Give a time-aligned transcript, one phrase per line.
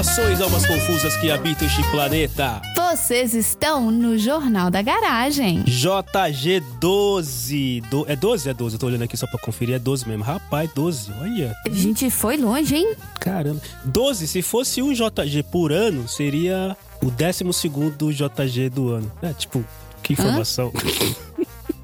[0.00, 2.62] Saudações, almas confusas que habitam este planeta.
[2.74, 5.62] Vocês estão no Jornal da Garagem.
[5.64, 7.82] JG12.
[7.90, 8.06] Do...
[8.08, 8.48] É 12?
[8.48, 8.76] É 12.
[8.76, 9.74] Eu tô olhando aqui só pra conferir.
[9.74, 10.24] É 12 mesmo.
[10.24, 11.12] Rapaz, 12.
[11.20, 11.54] Olha.
[11.66, 12.96] A gente foi longe, hein?
[13.20, 13.60] Caramba.
[13.84, 14.26] 12.
[14.26, 17.44] Se fosse um JG por ano, seria o 12
[18.14, 19.12] JG do ano.
[19.20, 19.62] É, tipo,
[20.02, 20.72] que informação.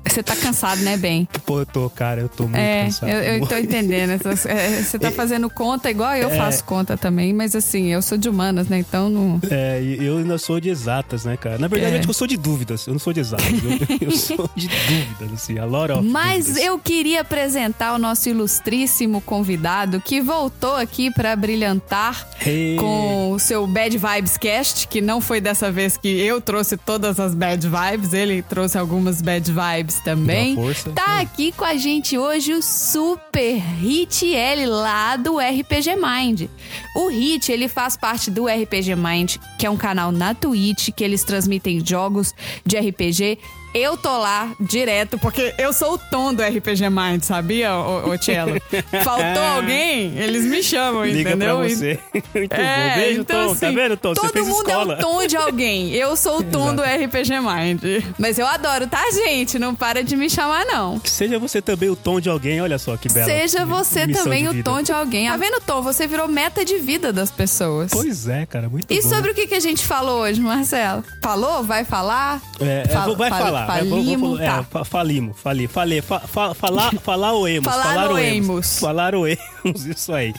[0.09, 1.29] Você tá cansado, né, Ben?
[1.45, 3.09] Pô, eu tô, cara, eu tô muito É, cansado.
[3.11, 4.07] eu, eu tô entendendo.
[4.47, 8.29] É, Você tá fazendo conta igual eu faço conta também, mas assim, eu sou de
[8.29, 8.79] humanas, né?
[8.79, 9.41] Então não.
[9.51, 11.59] É, eu ainda sou de exatas, né, cara?
[11.59, 12.09] Na verdade, É.
[12.09, 12.87] eu sou de dúvidas.
[12.87, 13.47] Eu não sou de exatas.
[13.47, 15.59] Eu, eu sou de dúvidas, assim.
[15.59, 16.65] A of Mas dúvidas.
[16.65, 22.77] eu queria apresentar o nosso ilustríssimo convidado que voltou aqui pra brilhantar Hey.
[22.77, 27.19] com o seu Bad Vibes Cast, que não foi dessa vez que eu trouxe todas
[27.19, 30.55] as bad vibes, ele trouxe algumas bad vibes também.
[30.55, 30.91] Força.
[30.91, 36.49] Tá aqui com a gente hoje o Super Hit L lá do RPG Mind.
[36.95, 41.05] O Hit, ele faz parte do RPG Mind, que é um canal na Twitch que
[41.05, 43.39] eles transmitem jogos de RPG.
[43.79, 48.17] Eu tô lá direto, porque eu sou o tom do RPG Mind, sabia, ô, ô
[48.23, 48.57] Cello?
[49.05, 51.59] Faltou alguém, eles me chamam, Liga entendeu?
[51.59, 51.99] pra você.
[52.35, 52.95] Muito É, bom.
[53.01, 53.55] Beijo, então, Tom.
[53.55, 54.15] tá assim, vendo, Tom?
[54.15, 54.95] Todo mundo escola.
[54.95, 55.93] é o tom de alguém.
[55.93, 57.83] Eu sou o tom do RPG Mind.
[58.19, 59.59] Mas eu adoro, tá, gente?
[59.59, 61.01] Não para de me chamar, não.
[61.05, 63.27] Seja você também o tom de alguém, olha só que bela.
[63.27, 65.29] Seja você também o tom de alguém.
[65.29, 65.83] Tá vendo, Tom?
[65.83, 67.91] Você virou meta de vida das pessoas.
[67.93, 69.09] Pois é, cara, muito E bom.
[69.09, 71.05] sobre o que, que a gente falou hoje, Marcelo?
[71.23, 71.63] Falou?
[71.63, 72.41] Vai falar?
[72.61, 73.66] É, é, Fal- vai fal- falar.
[73.75, 74.63] É, vou- Falimo, é, tá.
[74.65, 78.79] fa- falimo, fali, falei, fa, fa, falar, falar oemos, Falar oemos.
[78.79, 80.35] Falar oemos, isso aí.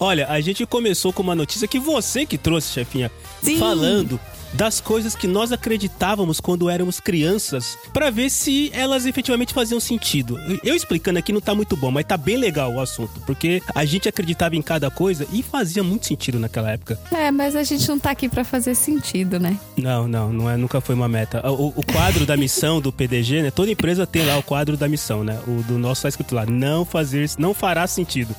[0.00, 3.10] Olha, a gente começou com uma notícia que você que trouxe, chefinha,
[3.42, 3.58] Sim.
[3.58, 4.20] falando
[4.56, 10.38] das coisas que nós acreditávamos quando éramos crianças, pra ver se elas efetivamente faziam sentido.
[10.64, 13.84] Eu explicando aqui não tá muito bom, mas tá bem legal o assunto, porque a
[13.84, 16.98] gente acreditava em cada coisa e fazia muito sentido naquela época.
[17.12, 19.58] É, mas a gente não tá aqui pra fazer sentido, né?
[19.76, 21.46] Não, não, não é, nunca foi uma meta.
[21.50, 23.50] O, o quadro da missão do PDG, né?
[23.50, 25.38] Toda empresa tem lá o quadro da missão, né?
[25.46, 28.34] O do nosso tá escrito lá, não fazer, não fará sentido.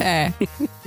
[0.00, 0.32] É.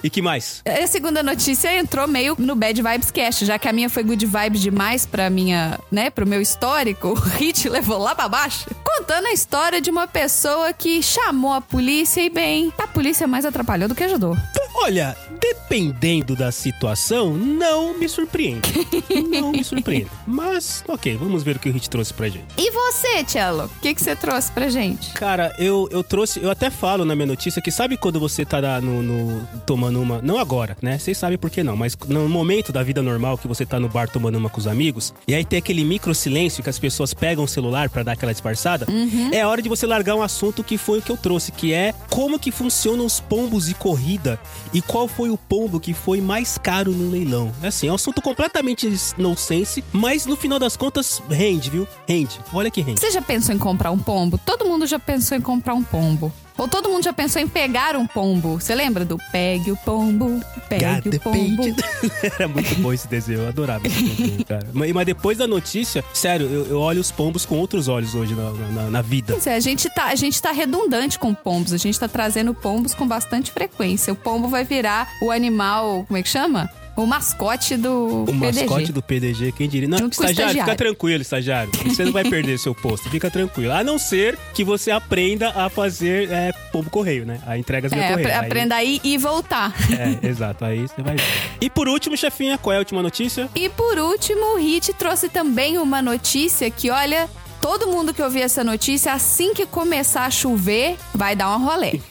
[0.03, 0.61] E que mais?
[0.65, 4.25] A segunda notícia entrou meio no Bad Vibes Cast, já que a minha foi good
[4.25, 8.65] vibes demais pra minha, né, pro meu histórico, o Hit levou lá pra baixo.
[8.83, 13.45] Contando a história de uma pessoa que chamou a polícia e bem, a polícia mais
[13.45, 14.37] atrapalhou do que ajudou.
[14.75, 18.61] Olha, dependendo da situação, não me surpreende.
[19.29, 20.09] Não me surpreende.
[20.27, 22.45] Mas, ok, vamos ver o que o Hit trouxe pra gente.
[22.57, 23.65] E você, Cello?
[23.65, 25.11] O que, que você trouxe pra gente?
[25.13, 28.59] Cara, eu, eu trouxe, eu até falo na minha notícia que sabe quando você tá
[28.61, 30.97] na- no, no- tomando uma, não agora, né?
[30.97, 33.89] Vocês sabem por que não, mas no momento da vida normal que você tá no
[33.89, 37.13] bar tomando uma com os amigos, e aí tem aquele micro silêncio que as pessoas
[37.13, 38.85] pegam o celular pra dar aquela disfarçada,
[39.31, 41.73] é a hora de você largar um assunto que foi o que eu trouxe, que
[41.73, 44.39] é como que funcionam os pombos de corrida
[44.73, 47.51] e qual foi o pombo que foi mais caro no leilão.
[47.61, 51.87] É assim, é um assunto completamente nonsense, mas no final das contas rende, viu?
[52.07, 52.39] Rende.
[52.53, 52.99] Olha que rende.
[52.99, 54.37] Você já pensou em comprar um pombo?
[54.37, 56.31] Todo mundo já pensou em comprar um pombo.
[56.57, 58.59] Ou todo mundo já pensou em pegar um pombo.
[58.59, 61.63] Você lembra do pegue o pombo, pegue o pombo?
[62.21, 64.67] Era muito bom esse desenho, eu adorava esse desenho, cara.
[64.71, 68.35] Mas, mas depois da notícia, sério, eu, eu olho os pombos com outros olhos hoje
[68.35, 69.33] na, na- na vida.
[69.33, 71.73] Pois é, a gente, tá, a gente tá redundante com pombos.
[71.73, 74.13] A gente tá trazendo pombos com bastante frequência.
[74.13, 76.69] O pombo vai virar o animal, como é que chama?
[76.95, 78.59] O mascote do O PDG.
[78.61, 79.87] mascote do PDG, quem diria?
[79.89, 80.71] Não, Junto o estagiário, estagiário.
[80.71, 81.71] fica tranquilo, estagiário.
[81.85, 83.71] Você não vai perder seu posto, fica tranquilo.
[83.73, 87.39] A não ser que você aprenda a fazer é, pombo correio, né?
[87.47, 88.27] A entregas via É, correio.
[88.27, 89.73] apre- Aí- aprenda aí e voltar.
[89.91, 91.23] É, exato, aí você vai ver.
[91.59, 93.49] E por último, chefinha, qual é a última notícia?
[93.55, 97.27] E por último, o Hit trouxe também uma notícia que, olha,
[97.63, 102.01] todo mundo que ouvir essa notícia, assim que começar a chover, vai dar um rolê.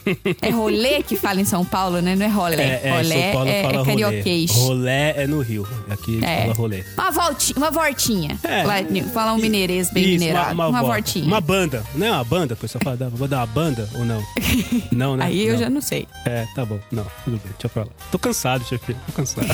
[0.41, 2.15] É rolê que fala em São Paulo, né?
[2.15, 2.55] Não é rolê.
[2.55, 4.51] É, é, rolê São Paulo é, fala é carioquês.
[4.51, 6.41] Rolê é no Rio, aqui É.
[6.41, 6.83] fala rolê.
[6.97, 8.39] Uma voltinha, uma voltinha.
[8.43, 8.63] É.
[8.63, 8.73] Lá,
[9.13, 10.53] Falar um mineirês bem Isso, mineirado.
[10.55, 10.87] Uma, volta.
[10.87, 11.25] voltinha.
[11.27, 11.85] Uma banda.
[11.93, 12.55] Não é uma banda?
[12.55, 14.23] O pessoal fala, "Dá- vou dar uma banda ou não?
[14.91, 15.25] Não, né?
[15.25, 15.59] Aí eu Não.
[15.59, 16.07] já não sei.
[16.25, 16.79] É, tá bom.
[16.91, 17.89] Não, tudo bem, deixa pra lá.
[18.11, 18.95] Tô cansado, chefe.
[19.05, 19.47] Tô cansado.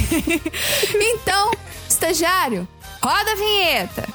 [0.96, 1.52] Então,
[1.90, 2.66] estagiário,
[3.02, 4.08] roda a vinheta.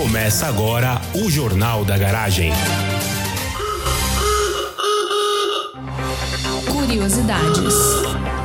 [0.00, 2.52] Começa agora o Jornal da Garagem.
[6.72, 7.74] Curiosidades.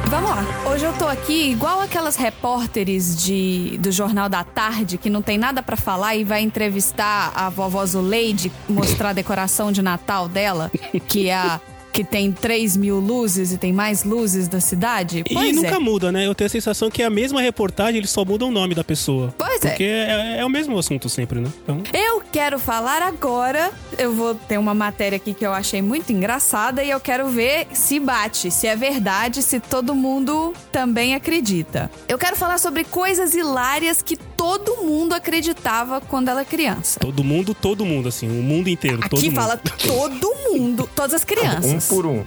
[0.10, 0.44] Vamos lá.
[0.70, 5.38] Hoje eu tô aqui igual aquelas repórteres de, do Jornal da Tarde que não tem
[5.38, 10.70] nada pra falar e vai entrevistar a vovó Zuleide, mostrar a decoração de Natal dela,
[11.08, 11.62] que é a
[11.96, 15.24] que tem 3 mil luzes e tem mais luzes da cidade?
[15.26, 15.80] E Pois nunca é.
[15.80, 16.28] muda, né?
[16.28, 18.84] Eu tenho a sensação que é a mesma reportagem, eles só mudam o nome da
[18.84, 19.34] pessoa.
[19.38, 19.70] Pois é.
[19.70, 21.50] Porque é, é o mesmo assunto sempre, né?
[21.64, 23.72] Então, Eu quero falar agora.
[23.98, 27.68] Eu vou ter uma matéria aqui que eu achei muito engraçada e eu quero ver
[27.72, 31.90] se bate, se é verdade, se todo mundo também acredita.
[32.10, 37.00] Eu quero falar sobre coisas hilárias que todo mundo acreditava quando era criança.
[37.00, 39.36] todo mundo, todo mundo, assim, o mundo inteiro, todo Aqui mundo.
[39.42, 41.88] fala todo mundo, todas as Um crianças.
[41.88, 42.24] por um.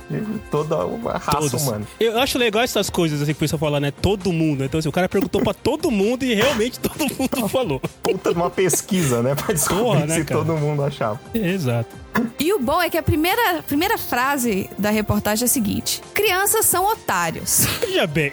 [0.51, 1.63] Toda a raça Todos.
[1.63, 1.87] humana.
[2.01, 3.91] Eu acho legal essas coisas assim que o pessoal fala, né?
[3.91, 4.65] Todo mundo.
[4.65, 7.81] Então, assim, o cara perguntou pra todo mundo e realmente todo mundo falou.
[8.03, 9.35] Puta de uma pesquisa, né?
[9.35, 10.41] Pra descobrir Porra, né, se cara?
[10.45, 11.21] todo mundo achava.
[11.35, 11.95] Exato.
[12.39, 16.67] E o bom é que a primeira, primeira frase da reportagem é a seguinte: Crianças
[16.67, 17.67] são otários.
[17.81, 18.33] Veja bem.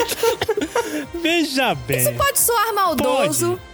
[1.22, 1.98] Veja bem.
[1.98, 3.52] Isso pode soar maldoso.
[3.52, 3.73] Não,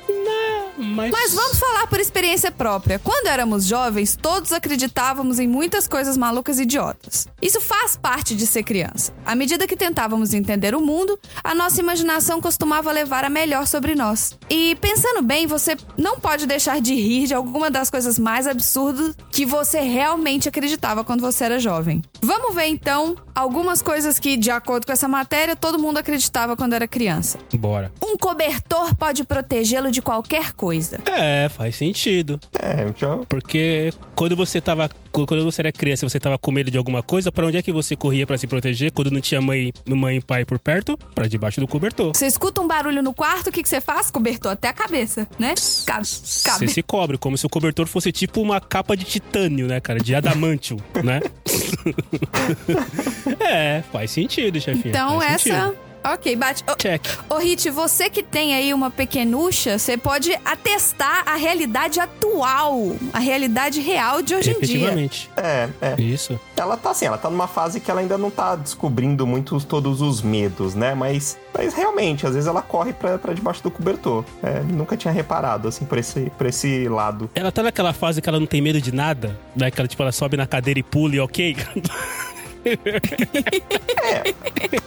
[0.80, 1.10] mas...
[1.10, 2.98] Mas vamos falar por experiência própria.
[2.98, 7.28] Quando éramos jovens, todos acreditávamos em muitas coisas malucas e idiotas.
[7.40, 9.12] Isso faz parte de ser criança.
[9.24, 13.94] À medida que tentávamos entender o mundo, a nossa imaginação costumava levar a melhor sobre
[13.94, 14.38] nós.
[14.48, 19.14] E pensando bem, você não pode deixar de rir de alguma das coisas mais absurdas
[19.30, 22.02] que você realmente acreditava quando você era jovem.
[22.22, 26.74] Vamos ver então algumas coisas que, de acordo com essa matéria, todo mundo acreditava quando
[26.74, 27.38] era criança.
[27.54, 27.92] Bora.
[28.02, 31.00] Um cobertor pode protegê-lo de qualquer coisa.
[31.06, 32.40] É, faz sentido.
[32.58, 33.16] É, já.
[33.28, 34.88] Porque quando você tava.
[35.10, 37.72] Quando você era criança, você tava com medo de alguma coisa, pra onde é que
[37.72, 38.92] você corria pra se proteger?
[38.92, 42.12] Quando não tinha mãe, mãe e pai por perto, pra debaixo do cobertor.
[42.14, 44.08] Você escuta um barulho no quarto, o que, que você faz?
[44.08, 45.54] Cobertor até a cabeça, né?
[45.84, 46.06] Cabe.
[46.06, 49.98] Você se cobre, como se o cobertor fosse tipo uma capa de titânio, né, cara?
[49.98, 51.20] De adamantium, né?
[53.40, 54.90] é, faz sentido, chefinha.
[54.90, 55.66] Então, faz essa.
[55.66, 55.89] sentido.
[56.02, 56.64] Ok, bate.
[56.78, 57.02] Check.
[57.28, 63.18] Ô, Rit, você que tem aí uma pequenucha, você pode atestar a realidade atual, a
[63.18, 64.76] realidade real de hoje em dia.
[64.76, 65.30] Efetivamente.
[65.36, 66.00] É, é.
[66.00, 66.38] Isso.
[66.56, 70.00] Ela tá assim, ela tá numa fase que ela ainda não tá descobrindo muito todos
[70.00, 70.94] os medos, né?
[70.94, 74.24] Mas, mas realmente, às vezes ela corre pra, pra debaixo do cobertor.
[74.42, 77.30] É, nunca tinha reparado, assim, por esse, por esse lado.
[77.34, 79.70] Ela tá naquela fase que ela não tem medo de nada, né?
[79.70, 81.56] Que ela, tipo, ela sobe na cadeira e pula e ok.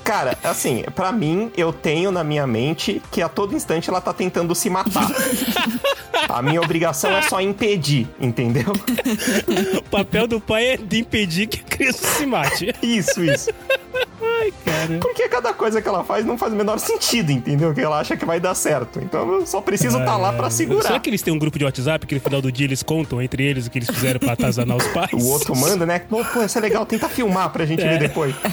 [0.04, 4.14] Cara, assim, pra mim, eu tenho na minha mente que a todo instante ela tá
[4.14, 5.10] tentando se matar.
[6.30, 8.74] a minha obrigação é só impedir, entendeu?
[9.78, 12.74] o papel do pai é de impedir que a criança se mate.
[12.82, 13.50] Isso, isso.
[14.42, 15.00] Ai, cara.
[15.00, 17.74] Porque cada coisa que ela faz não faz o menor sentido, entendeu?
[17.74, 19.00] Que ela acha que vai dar certo.
[19.00, 21.00] Então eu só preciso estar lá pra Será segurar.
[21.00, 23.44] que eles têm um grupo de WhatsApp que no final do dia eles contam entre
[23.44, 25.12] eles o que eles fizeram pra atazanar os pais?
[25.14, 26.00] O outro manda, né?
[26.00, 27.90] Pô, pô, isso é legal, tenta filmar pra gente É.
[27.90, 28.34] ver depois.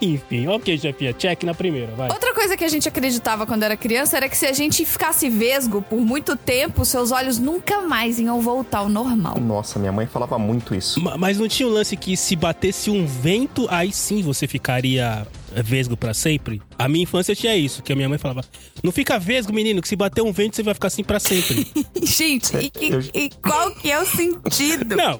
[0.00, 1.14] Enfim, ok, chefia.
[1.14, 2.10] Check na primeira, vai.
[2.10, 5.30] Outra coisa que a gente acreditava quando era criança era que se a gente ficasse
[5.30, 9.38] vesgo por muito tempo, seus olhos nunca mais iam voltar ao normal.
[9.40, 11.00] Nossa, minha mãe falava muito isso.
[11.02, 15.26] Ma- Mas não tinha um lance que se batesse um vento, aí sim você ficaria
[15.54, 16.60] é, vesgo pra sempre?
[16.78, 18.42] A minha infância tinha isso, que a minha mãe falava:
[18.82, 21.66] Não fica vesgo, menino, que se bater um vento você vai ficar assim pra sempre.
[22.02, 24.96] Gente, e, Eu- e qual que é o sentido?
[24.96, 25.18] não.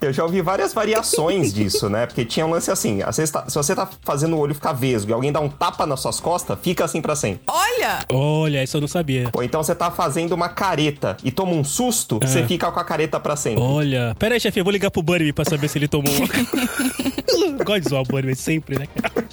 [0.00, 2.06] Eu já ouvi várias variações disso, né?
[2.06, 5.32] Porque tinha um lance assim: se você tá fazendo o olho ficar vesgo e alguém
[5.32, 7.42] dá um tapa nas suas costas, fica assim pra sempre.
[7.48, 8.00] Olha!
[8.12, 9.30] Olha, isso eu não sabia.
[9.32, 12.84] Ou então você tá fazendo uma careta e toma um susto, você fica com a
[12.84, 13.62] careta pra sempre.
[13.62, 14.14] Olha.
[14.18, 16.12] Pera aí, chefe, eu vou ligar pro Bunny pra saber se ele tomou.
[17.64, 19.28] Gosto de zoar o Bunny sempre, né, cara?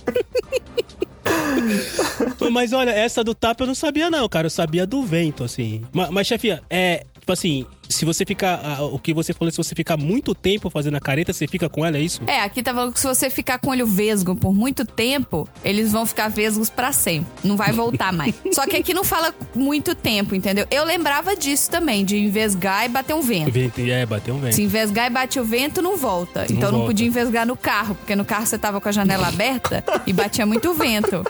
[2.52, 4.46] Mas olha, essa do tapa eu não sabia, não, cara.
[4.46, 5.84] Eu sabia do vento, assim.
[5.92, 7.06] Mas, mas chefia, é.
[7.20, 8.82] Tipo assim, se você ficar.
[8.84, 11.86] O que você falou, se você ficar muito tempo fazendo a careta, você fica com
[11.86, 12.22] ela, é isso?
[12.28, 15.48] É, aqui tá falando que se você ficar com o olho vesgo por muito tempo,
[15.64, 17.28] eles vão ficar vesgos pra sempre.
[17.44, 18.36] Não vai voltar mais.
[18.52, 20.66] Só que aqui não fala muito tempo, entendeu?
[20.70, 23.52] Eu lembrava disso também, de envesgar e bater um vento.
[23.78, 24.56] É, bateu um vento.
[24.56, 26.46] Se envesgar e bate o vento, não volta.
[26.46, 26.88] então não volta.
[26.88, 30.46] podia envesgar no carro, porque no carro você tava com a janela aberta e batia
[30.46, 31.24] muito vento.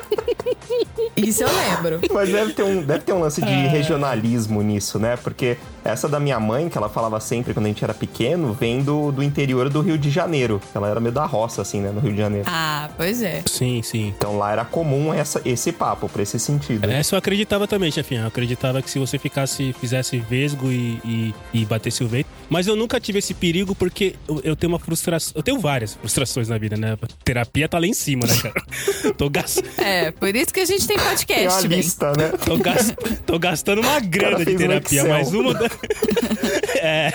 [1.15, 2.01] Isso eu lembro.
[2.13, 5.15] Mas deve ter, um, deve ter um lance de regionalismo nisso, né?
[5.17, 8.81] Porque essa da minha mãe, que ela falava sempre quando a gente era pequeno, vem
[8.81, 10.61] do, do interior do Rio de Janeiro.
[10.73, 11.91] Ela era meio da roça, assim, né?
[11.91, 12.47] No Rio de Janeiro.
[12.49, 13.41] Ah, pois é.
[13.45, 14.13] Sim, sim.
[14.17, 16.89] Então lá era comum essa, esse papo, pra esse sentido.
[16.89, 18.21] Essa eu acreditava também, chefinha.
[18.21, 22.27] Eu acreditava que se você ficasse, fizesse vesgo e, e, e batesse o vento.
[22.49, 25.33] Mas eu nunca tive esse perigo porque eu, eu tenho uma frustração.
[25.35, 26.97] Eu tenho várias frustrações na vida, né?
[27.23, 28.55] Terapia tá lá em cima, né, cara?
[29.17, 31.77] tô, gas, É, por isso que a gente tem Tem uma podcast, bem.
[31.79, 32.29] lista, né?
[32.45, 32.93] tô, gas-
[33.25, 35.13] tô gastando uma grana de um terapia, Excel.
[35.13, 35.53] mas uma.
[36.81, 37.11] é.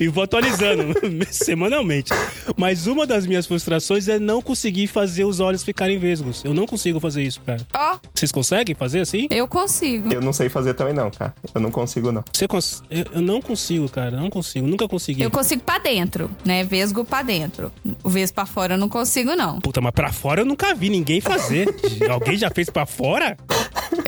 [0.00, 0.94] e vou atualizando
[1.30, 2.12] semanalmente.
[2.56, 6.44] Mas uma das minhas frustrações é não conseguir fazer os olhos ficarem vesgos.
[6.44, 7.60] Eu não consigo fazer isso, cara.
[7.74, 9.26] Ó, Vocês conseguem fazer assim?
[9.30, 10.12] eu consigo.
[10.12, 11.34] Eu não sei fazer também não, cara.
[11.54, 12.24] Eu não consigo não.
[12.32, 12.82] Você cons...
[12.90, 14.12] eu, eu não consigo, cara.
[14.12, 14.66] Não consigo.
[14.66, 15.22] Nunca consegui.
[15.22, 16.64] Eu consigo pra dentro, né?
[16.64, 17.72] Vesgo pra dentro.
[18.02, 19.60] O vesgo pra fora eu não consigo, não.
[19.60, 21.74] Puta, mas pra fora eu nunca vi ninguém fazer.
[22.10, 23.36] Alguém já fez pra fora?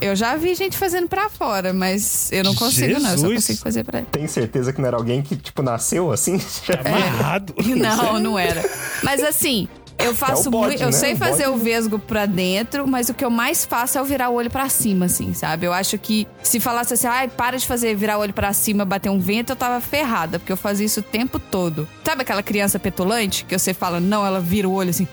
[0.01, 3.11] Eu já vi gente fazendo pra fora, mas eu não consigo, não.
[3.11, 3.35] Eu só Jesus.
[3.35, 6.41] consigo fazer pra Tem certeza que não era alguém que, tipo, nasceu assim?
[6.85, 7.55] Amarrado.
[7.77, 8.63] Não, não era.
[9.03, 10.81] Mas assim, eu faço É o bode, muito.
[10.83, 10.93] Eu né?
[10.93, 11.57] sei O fazer bode.
[11.61, 14.51] o vesgo pra dentro, mas o que eu mais faço é o virar o olho
[14.51, 15.67] pra cima, assim, sabe?
[15.67, 18.85] Eu acho que se falasse assim, ai, para de fazer virar o olho pra cima,
[18.85, 21.89] bater um vento, eu tava ferrada, porque eu fazia isso o tempo todo.
[22.05, 25.07] Sabe aquela criança petulante que você fala, não, ela vira o olho assim?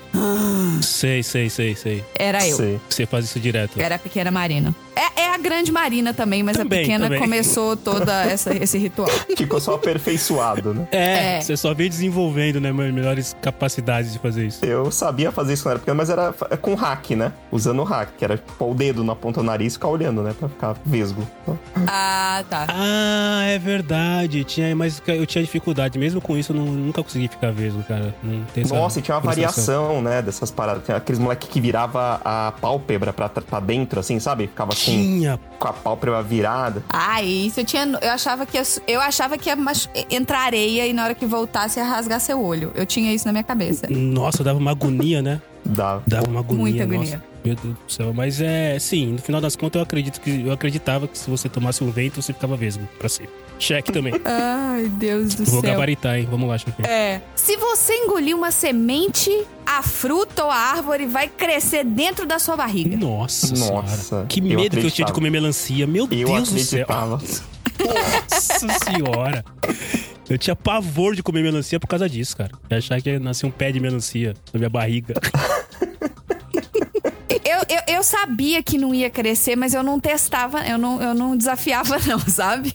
[0.82, 2.04] Sei, sei, sei, sei.
[2.18, 2.56] Era eu.
[2.56, 2.80] Sei.
[2.90, 3.80] Você faz isso direto.
[3.80, 4.76] Era a pequena Marina.
[4.96, 7.20] É, é a grande Marina também, mas Também, a pequena também.
[7.20, 9.08] começou toda essa, esse ritual.
[9.36, 10.88] Ficou só aperfeiçoado, né?
[10.92, 11.42] É, É.
[11.42, 14.66] você só vem desenvolvendo, né, melhores capacidades de fazer isso.
[14.66, 17.32] Eu sabia fazer isso quando era pequeno, mas era fa- com hack, né?
[17.52, 20.22] Usando o hack, que era pôr o dedo na ponta do nariz e ficar olhando,
[20.22, 20.34] né?
[20.38, 21.28] Pra ficar vesgo.
[21.88, 22.66] Ah, tá.
[22.70, 24.44] Ah, é verdade.
[24.44, 25.98] Tinha, mas eu tinha dificuldade.
[26.00, 28.14] Mesmo com isso, eu não- nunca consegui ficar vesgo, cara.
[28.70, 29.74] Nossa, e tinha uma frustração.
[29.84, 30.22] variação, né?
[30.22, 30.84] Dessas paradas.
[30.86, 34.48] Tinha aqueles moleque que virava a pálpebra pra, pra dentro, assim, sabe?
[34.48, 35.40] Ficava assim, Tinha.
[35.60, 36.84] com a pálpebra virada.
[36.90, 37.84] Ah, isso eu tinha.
[38.02, 39.58] Eu achava que ia, eu achava que ia
[40.10, 42.72] entrar areia e na hora que voltasse ia rasgar seu olho.
[42.76, 43.88] Eu tinha isso na minha cabeça.
[43.90, 45.42] Nossa, dava uma agonia, né?
[45.64, 46.04] Dava.
[46.06, 46.62] Dava uma agonia.
[46.62, 47.16] Muita nossa.
[47.16, 47.36] agonia.
[47.44, 48.14] Meu Deus do céu.
[48.14, 51.48] Mas é, sim, no final das contas eu acredito que eu acreditava que se você
[51.48, 53.45] tomasse um vento, você ficava vesgo pra sempre.
[53.58, 54.14] Cheque também.
[54.26, 55.72] Ai, Deus do Vou céu.
[55.72, 56.28] gabaritar, hein?
[56.30, 56.82] Vamos lá, chefe.
[56.86, 57.22] É.
[57.36, 59.32] Se você engolir uma semente,
[59.66, 62.98] a fruta ou a árvore vai crescer dentro da sua barriga.
[62.98, 64.26] Nossa, Nossa, senhora.
[64.28, 65.88] Que eu medo que eu tinha de comer melancia.
[65.88, 66.86] Meu Eu Deus do céu.
[66.90, 67.44] Nossa
[68.86, 69.44] senhora.
[70.30, 72.52] Eu tinha pavor de comer melancia por causa disso, cara.
[72.70, 75.14] Eu achava que ia nascer um pé de melancia na minha barriga.
[77.46, 81.14] Eu, eu, eu sabia que não ia crescer, mas eu não testava, eu não, eu
[81.14, 82.74] não desafiava, não, sabe?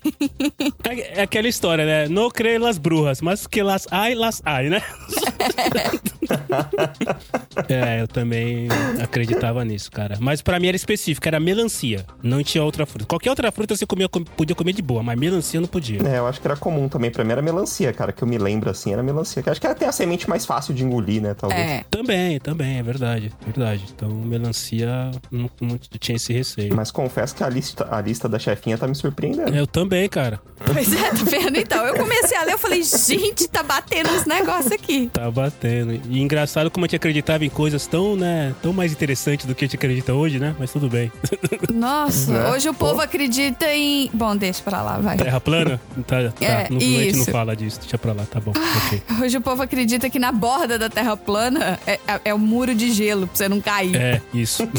[0.88, 2.08] É é aquela história, né?
[2.08, 4.80] Não creio las brujas, mas que las ai, las ai, né?
[7.68, 8.68] é, eu também
[9.02, 10.16] acreditava nisso, cara.
[10.20, 12.04] Mas pra mim era específico, era melancia.
[12.22, 13.06] Não tinha outra fruta.
[13.06, 16.00] Qualquer outra fruta você comia, com- podia comer de boa, mas melancia eu não podia.
[16.06, 17.10] É, eu acho que era comum também.
[17.10, 18.12] Pra mim era melancia, cara.
[18.12, 19.42] Que eu me lembro assim, era melancia.
[19.42, 21.34] Que eu acho que ela tem a semente mais fácil de engolir, né?
[21.34, 21.60] Talvez.
[21.60, 21.84] É.
[21.90, 23.32] Também, também, é verdade.
[23.44, 23.84] Verdade.
[23.94, 26.74] Então, melancia, não, não tinha esse receio.
[26.74, 29.54] Mas confesso que a lista, a lista da chefinha tá me surpreendendo.
[29.54, 30.40] Eu também, cara.
[30.64, 31.58] Pois é, tá vendo?
[31.58, 35.08] Então, eu comecei a ler, eu falei, gente, tá batendo uns negócios aqui.
[35.12, 36.00] Tá batendo.
[36.08, 39.64] E engraçado como a gente acreditava em coisas tão, né, tão mais interessantes do que
[39.64, 40.54] a gente acredita hoje, né?
[40.58, 41.10] Mas tudo bem.
[41.72, 42.50] Nossa, Né?
[42.50, 44.10] hoje o povo acredita em.
[44.12, 45.16] Bom, deixa pra lá, vai.
[45.16, 45.80] Terra plana?
[46.06, 46.44] Tá, tá.
[46.44, 47.78] É, não, a gente não fala disso.
[47.80, 48.52] Deixa pra lá, tá bom.
[48.86, 49.02] Ok.
[49.22, 52.74] Hoje o povo acredita que na borda da Terra plana é, é, é um muro
[52.74, 53.94] de gelo pra você não cair.
[53.96, 54.66] É, isso.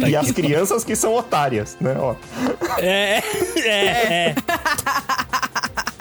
[0.00, 1.96] Tá E as crianças que são otárias, né?
[1.98, 2.14] Ó.
[2.78, 3.22] É,
[3.56, 4.34] é, é.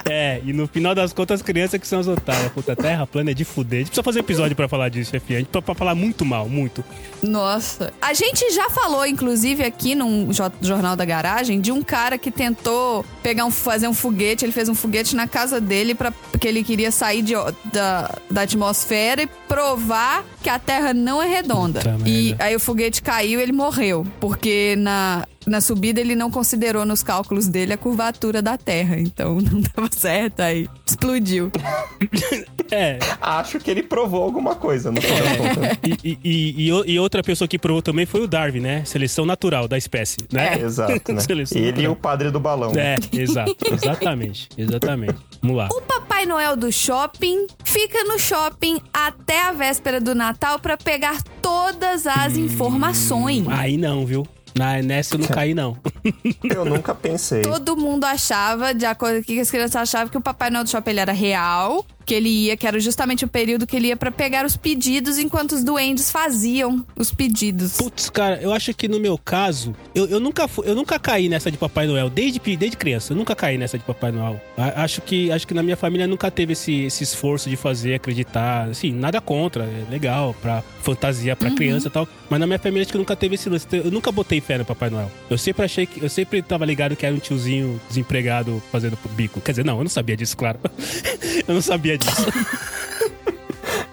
[0.06, 2.52] É, e no final das contas, as crianças que são as otárias.
[2.52, 3.78] Puta, terra plana é de fuder.
[3.78, 5.36] A gente precisa fazer episódio pra falar disso, chefe.
[5.36, 6.84] A gente pra, pra falar muito mal, muito.
[7.22, 7.94] Nossa.
[8.02, 12.30] A gente já falou, inclusive, aqui num jo- Jornal da Garagem, de um cara que
[12.32, 14.44] tentou pegar um, fazer um foguete.
[14.46, 17.34] Ele fez um foguete na casa dele para porque ele queria sair de
[17.72, 21.80] da, da atmosfera e provar que a Terra não é redonda.
[21.80, 22.44] Puta e merda.
[22.44, 24.06] aí o foguete caiu e ele morreu.
[24.20, 29.00] Porque na, na subida ele não considerou nos cálculos dele a curvatura da Terra.
[29.00, 30.42] Então não dava certo.
[30.42, 31.52] Aí explodiu.
[32.72, 32.98] É.
[33.22, 35.78] Acho que ele provou alguma coisa, no final das contas.
[35.84, 38.84] E, e, e, e e outra pessoa que provou também foi o Darwin, né?
[38.86, 40.60] Seleção natural da espécie, né?
[40.60, 41.20] Exato, né?
[41.22, 41.92] Seleção Ele e natural.
[41.92, 42.72] o padre do balão.
[42.76, 43.56] É, exato.
[43.72, 44.50] Exatamente.
[44.58, 45.16] Exatamente.
[45.42, 45.68] Vamos lá.
[45.72, 51.22] O Papai Noel do shopping fica no shopping até a véspera do Natal pra pegar
[51.42, 53.46] todas as informações.
[53.50, 54.26] Aí não, viu?
[54.56, 55.78] Na, nessa eu não caí, não.
[56.44, 57.42] Eu nunca pensei.
[57.42, 60.64] Todo mundo achava, de acordo com o que as crianças achavam, que o Papai Noel
[60.64, 63.98] do shopping era real, que ele ia, que era justamente o período que ele ia
[63.98, 67.78] pra pegar os pedidos enquanto os duendes faziam os pedidos.
[67.78, 71.50] Putz, cara, eu acho que no meu caso, eu, eu, nunca, eu nunca caí nessa
[71.52, 72.10] de Papai Noel.
[72.10, 74.40] Desde, desde criança, eu nunca caí nessa de Papai Noel.
[74.58, 77.96] A- acho, que, acho que na minha família nunca teve esse, esse esforço de fazer,
[77.96, 78.70] acreditar.
[78.70, 82.08] Assim, nada contra, é legal pra fantasia pra criança e tal.
[82.30, 83.68] Mas na minha família acho que nunca teve esse lance.
[83.72, 85.12] Eu nunca botei fé no Papai Noel.
[85.30, 86.04] Eu sempre achei que.
[86.04, 89.40] Eu sempre tava ligado que era um tiozinho desempregado fazendo bico.
[89.42, 90.60] Quer dizer, não, eu não sabia disso, claro.
[91.48, 92.26] eu não sabia disso.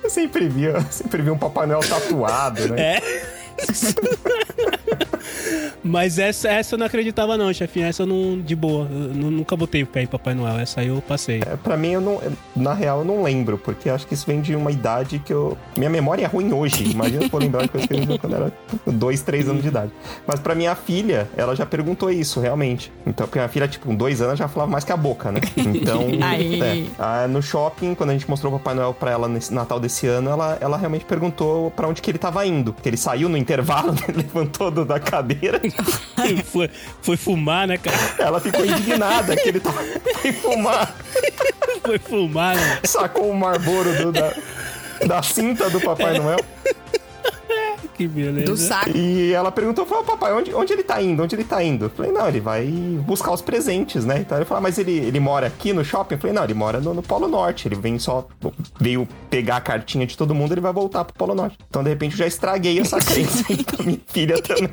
[0.02, 2.96] Eu sempre via, sempre vi um Papai Noel tatuado, né?
[2.96, 3.02] É.
[5.82, 7.86] Mas essa, essa eu não acreditava, não, chefinha.
[7.86, 8.40] Essa eu não.
[8.40, 8.86] De boa.
[8.90, 10.58] Eu nu- nunca botei o pé em Papai Noel.
[10.58, 11.40] Essa aí eu passei.
[11.40, 12.20] É, pra mim, eu não.
[12.54, 15.56] Na real, eu não lembro, porque acho que isso vem de uma idade que eu.
[15.76, 16.90] Minha memória é ruim hoje.
[16.90, 18.52] Imagina eu lembrar de coisa que eu lembro quando era
[18.86, 19.90] dois, três anos de idade.
[20.26, 22.92] Mas pra minha filha, ela já perguntou isso, realmente.
[23.06, 25.40] Então, porque minha filha, tipo, com dois anos, já falava mais que a boca, né?
[25.56, 26.00] Então.
[26.22, 26.60] Aí.
[26.60, 26.84] é.
[26.98, 30.06] Ah, no shopping, quando a gente mostrou o Papai Noel pra ela nesse Natal desse
[30.06, 32.74] ano, ela, ela realmente perguntou pra onde que ele tava indo.
[32.82, 35.39] Que ele saiu no intervalo, ele levantou do- da cadeira.
[36.52, 36.70] foi,
[37.02, 37.96] foi fumar, né, cara?
[38.18, 39.82] Ela ficou indignada que ele tava
[40.22, 40.94] sem fumar.
[41.84, 42.80] Foi fumar, né?
[42.84, 44.32] Sacou o Marlboro do- da,
[45.06, 46.40] da cinta do Papai Noel.
[48.00, 48.46] Que beleza.
[48.46, 48.96] Do saco.
[48.96, 51.22] E ela perguntou, falou, papai, onde, onde ele tá indo?
[51.22, 51.84] Onde ele tá indo?
[51.84, 52.64] Eu falei, não, ele vai
[53.04, 54.20] buscar os presentes, né?
[54.20, 56.14] Então ele falou, "Ah, mas ele, ele mora aqui no shopping?
[56.14, 57.68] Eu falei, não, ele mora no, no Polo Norte.
[57.68, 58.26] Ele vem só,
[58.80, 61.58] veio pegar a cartinha de todo mundo, ele vai voltar pro Polo Norte.
[61.68, 64.70] Então, de repente, eu já estraguei essa crença pra minha filha também.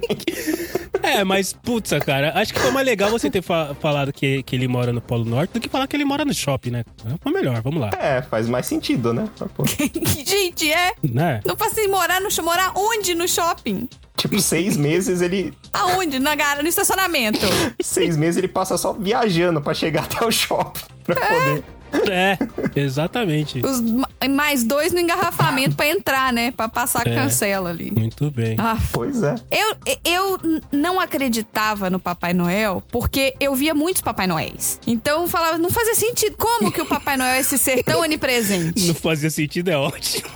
[1.04, 4.56] É, mas, putz, cara, acho que foi mais legal você ter fa- falado que, que
[4.56, 6.86] ele mora no Polo Norte do que falar que ele mora no shopping, né?
[7.22, 7.90] Foi melhor, vamos lá.
[8.00, 9.28] É, faz mais sentido, né?
[10.26, 10.94] Gente, é.
[11.04, 11.42] Né?
[11.46, 13.90] Não passei morar no morar onde no shopping?
[14.18, 15.54] tipo, seis meses ele.
[15.72, 16.20] Aonde?
[16.20, 17.40] Na gara, no estacionamento.
[17.80, 20.82] Seis meses ele passa só viajando pra chegar até o shopping.
[21.04, 21.64] Pra poder.
[22.10, 22.38] É,
[22.76, 23.62] exatamente.
[23.66, 26.52] Os ma- mais dois no engarrafamento pra entrar, né?
[26.52, 27.16] Pra passar a É.
[27.16, 27.92] cancela ali.
[27.92, 28.56] Muito bem.
[28.58, 29.36] Ah, Pois é.
[29.52, 29.76] eu,
[30.06, 30.40] eu
[30.72, 34.80] não acreditava no Papai Noel porque eu via muitos Papai Noéis.
[34.88, 36.36] Então eu falava, não fazia sentido.
[36.38, 38.88] Como que o Papai Noel é esse ser tão onipresente?
[38.88, 40.28] Não fazia sentido, é ótimo.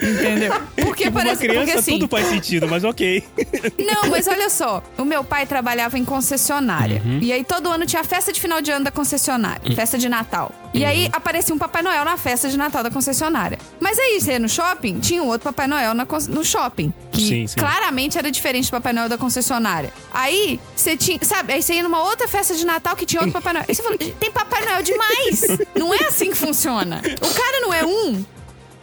[0.00, 0.52] Entendeu?
[0.76, 1.98] Porque Tipo, uma parece criança porque assim.
[1.98, 3.24] tudo faz sentido, mas ok.
[3.78, 4.82] Não, mas olha só.
[4.98, 7.02] O meu pai trabalhava em concessionária.
[7.04, 7.18] Uhum.
[7.22, 9.74] E aí todo ano tinha a festa de final de ano da concessionária.
[9.74, 10.52] Festa de Natal.
[10.74, 13.58] E aí aparecia um Papai Noel na festa de Natal da concessionária.
[13.80, 16.92] Mas aí, você ia no shopping, tinha um outro Papai Noel na no shopping.
[17.10, 17.58] Que Sim, sim.
[17.58, 19.92] claramente era diferente do Papai Noel da concessionária.
[20.12, 21.18] Aí, você tinha.
[21.22, 23.64] Sabe, aí você ia numa outra festa de Natal que tinha outro Papai Noel.
[23.68, 25.58] Aí você falou, tem Papai Noel demais!
[25.74, 27.00] não é assim que funciona.
[27.20, 28.24] O cara não é um.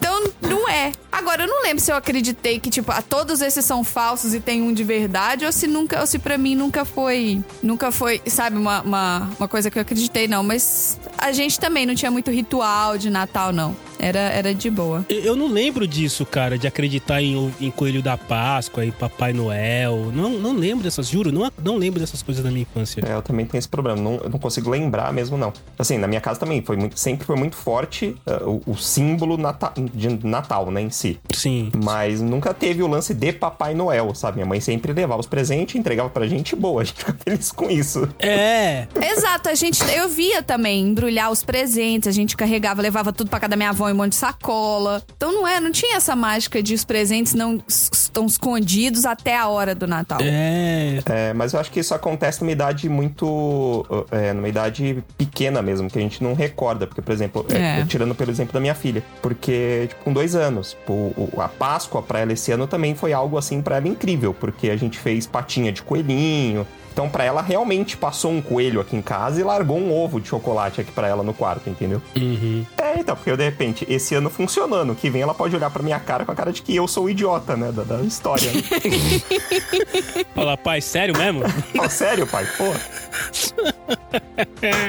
[0.04, 0.92] Então, não é.
[1.10, 4.42] Agora, eu não lembro se eu acreditei que, tipo, ah, todos esses são falsos e
[4.42, 7.42] tem um de verdade, ou se nunca, ou se pra mim nunca foi.
[7.62, 10.44] Nunca foi, sabe, uma, uma, uma coisa que eu acreditei, não.
[10.44, 13.74] Mas a gente também não tinha muito ritual de Natal, não.
[13.98, 15.06] Era, era de boa.
[15.08, 19.34] Eu eu não lembro disso, cara, de acreditar em, em Coelho da Páscoa e Papai
[19.34, 20.12] Noel.
[20.14, 23.02] Não, não lembro dessas, juro, não, não lembro dessas coisas da minha infância.
[23.08, 24.00] É, eu também tenho esse problema.
[24.00, 25.54] Não, eu não consigo lembrar mesmo, não.
[25.80, 29.38] Assim, na minha casa também foi muito, sempre foi muito forte uh, o, o símbolo
[29.38, 31.20] nata, de Natal, né, em si.
[31.34, 31.72] Sim.
[31.84, 34.38] Mas nunca teve o lance de Papai Noel, sabe?
[34.38, 36.82] Minha mãe sempre levava os presentes, entregava pra gente e boa.
[36.84, 38.08] A gente fica feliz com isso.
[38.20, 39.82] É, Exato, a gente.
[39.96, 43.70] Eu via também embrulhar os presentes, a gente carregava, levava tudo pra casa da minha
[43.70, 45.02] avó em um monte de sacola.
[45.16, 49.48] Então não é, não tinha essa mágica de os presentes não estão escondidos até a
[49.48, 50.20] hora do Natal.
[50.22, 51.00] é.
[51.06, 53.86] É, mas eu acho que isso acontece numa idade muito.
[54.12, 56.88] É, numa idade pequena mesmo, que a gente não recorda.
[56.88, 57.86] Porque, por exemplo, é, É.
[57.86, 59.04] tirando pelo exemplo da minha filha.
[59.22, 63.14] Porque, tipo, com dois anos, tipo, o- a Páscoa pra ela esse ano também foi
[63.14, 64.34] algo assim pra ela incrível.
[64.34, 66.66] Porque a gente fez patinha de coelhinho.
[66.92, 70.28] Então, pra ela, realmente passou um coelho aqui em casa e largou um ovo de
[70.28, 72.00] chocolate aqui pra ela no quarto, entendeu?
[72.16, 72.64] Uhum.
[72.78, 75.82] É, então, porque eu, de repente, esse ano funcionando, que vem ela pode olhar pra
[75.82, 77.72] minha cara com a cara de que eu sou o idiota, né?
[77.72, 78.48] Da, da história.
[78.52, 78.62] né?
[80.36, 81.42] Fala, pai, sério mesmo?
[81.76, 82.46] Fala, sério, pai?
[82.60, 82.66] Pô.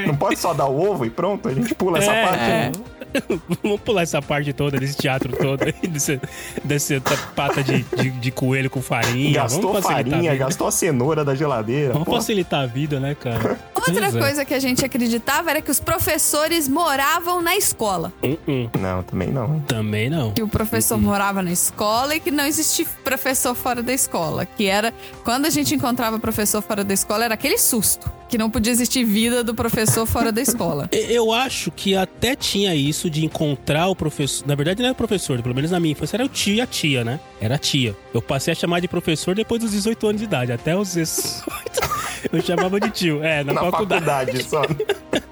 [0.07, 1.49] Não pode só dar o ovo e pronto?
[1.49, 2.43] A gente pula essa É, parte.
[2.43, 2.49] é.
[2.49, 2.73] né?
[3.63, 6.21] Vamos pular essa parte toda, desse teatro todo, aí, desse,
[6.63, 7.01] dessa
[7.35, 9.35] pata de, de, de coelho com farinha.
[9.35, 10.37] Gastou a farinha, vida.
[10.37, 11.93] gastou a cenoura da geladeira.
[11.93, 12.15] Vamos pô.
[12.15, 13.59] facilitar a vida, né, cara?
[13.75, 14.19] Outra Pois é.
[14.21, 18.13] coisa que a gente acreditava era que os professores moravam na escola.
[18.23, 18.71] Uh-uh.
[18.81, 19.61] Não, também não.
[19.61, 20.33] Também não.
[20.33, 24.47] Que o professor morava na escola e que não existia professor fora da escola.
[24.47, 24.93] Que era,
[25.25, 28.11] quando a gente encontrava professor fora da escola, era aquele susto.
[28.29, 30.89] Que não podia existir vida do professor fora da escola.
[30.93, 34.47] Eu acho que até tinha isso de encontrar o professor.
[34.47, 36.61] Na verdade, não era o professor, pelo menos na minha infância era o tio e
[36.61, 37.21] a tia, né?
[37.41, 37.95] Era a tia.
[38.13, 40.53] Eu passei a chamar de professor depois dos 18 anos de idade.
[40.53, 41.45] Até os 18.
[42.33, 43.23] Eu chamava de tio.
[43.23, 44.05] É, na, Na faculdade.
[44.05, 44.63] faculdade só.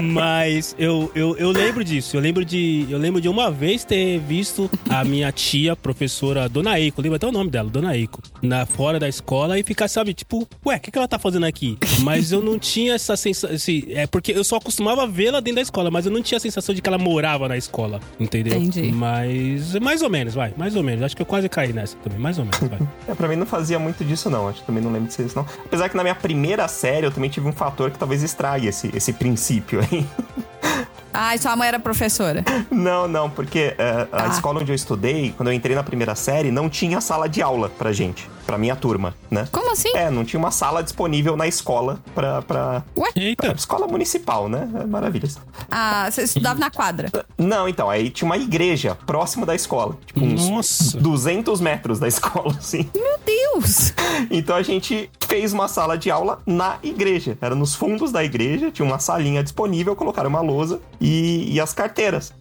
[0.00, 2.16] Mas eu, eu, eu lembro disso.
[2.16, 2.86] Eu lembro de.
[2.88, 7.26] Eu lembro de uma vez ter visto a minha tia, professora Dona Eiko, lembra até
[7.26, 10.80] o nome dela, Dona Eiko, na, fora da escola e ficar, sabe, tipo, ué, o
[10.80, 11.78] que, que ela tá fazendo aqui?
[12.00, 13.50] Mas eu não tinha essa sensação.
[13.90, 16.74] é porque eu só acostumava vê-la dentro da escola, mas eu não tinha a sensação
[16.74, 18.58] de que ela morava na escola, entendeu?
[18.58, 18.92] Entendi.
[18.92, 19.74] Mas.
[19.76, 21.02] Mais ou menos, vai, mais ou menos.
[21.04, 22.80] Acho que eu quase caí nessa também, mais ou menos, vai.
[23.08, 24.48] É, pra mim não fazia muito disso, não.
[24.48, 25.46] Acho que também não lembro de ser isso, não.
[25.64, 28.90] Apesar que na minha primeira série eu também tive um fator que talvez estrague esse,
[28.94, 30.06] esse princípio aí.
[31.12, 32.44] Ai, sua mãe era professora.
[32.70, 34.28] Não, não, porque é, a Ah.
[34.28, 37.68] escola onde eu estudei, quando eu entrei na primeira série, não tinha sala de aula
[37.68, 39.48] pra gente, pra minha turma, né?
[39.50, 39.90] Como assim?
[39.96, 42.42] É, não tinha uma sala disponível na escola pra.
[42.42, 42.82] pra...
[42.94, 43.48] pra Eita.
[43.56, 44.68] escola municipal, né?
[44.80, 45.28] É maravilha.
[45.70, 47.10] Ah, você estudava na quadra.
[47.36, 49.96] Não, então, aí tinha uma igreja próximo da escola.
[50.06, 50.98] Tipo, uns Nossa.
[50.98, 52.88] 200 metros da escola, assim.
[52.94, 53.92] Meu Deus!
[54.30, 57.36] Então a gente fez uma sala de aula na igreja.
[57.40, 61.72] Era nos fundos da igreja, tinha uma salinha disponível, colocaram uma lousa e, e as
[61.72, 62.32] carteiras.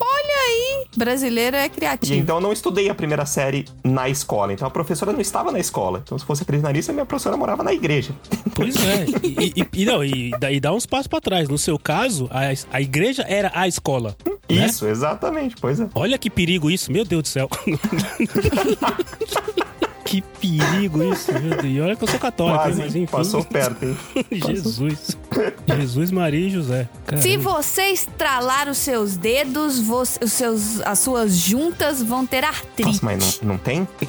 [0.98, 2.16] Brasileiro é E criativo.
[2.20, 4.52] então eu não estudei a primeira série na escola.
[4.52, 6.02] Então a professora não estava na escola.
[6.04, 8.12] Então se fosse acreditar nisso, a minha professora morava na igreja.
[8.56, 9.06] Pois é.
[9.24, 11.48] E, e- e não, e, dá- e dá uns passos pra trás.
[11.48, 12.42] No seu caso, a,
[12.76, 14.18] a igreja era a escola.
[14.50, 14.66] né?
[14.66, 15.88] Isso, exatamente, pois é.
[15.96, 17.48] Olha que perigo isso, meu Deus do céu.
[20.10, 21.64] que perigo isso, meu Deus.
[21.66, 23.06] E olha que eu sou católico, Quase mas enfim.
[23.12, 23.98] passou perto, hein?
[24.32, 25.16] Jesus.
[25.78, 26.90] Jesus, Maria e José.
[27.06, 27.22] Caramba.
[27.28, 32.88] Se você estralar os seus dedos, você- os seus, as suas juntas vão ter artrite.
[32.90, 33.88] Nossa, mas não, não tem?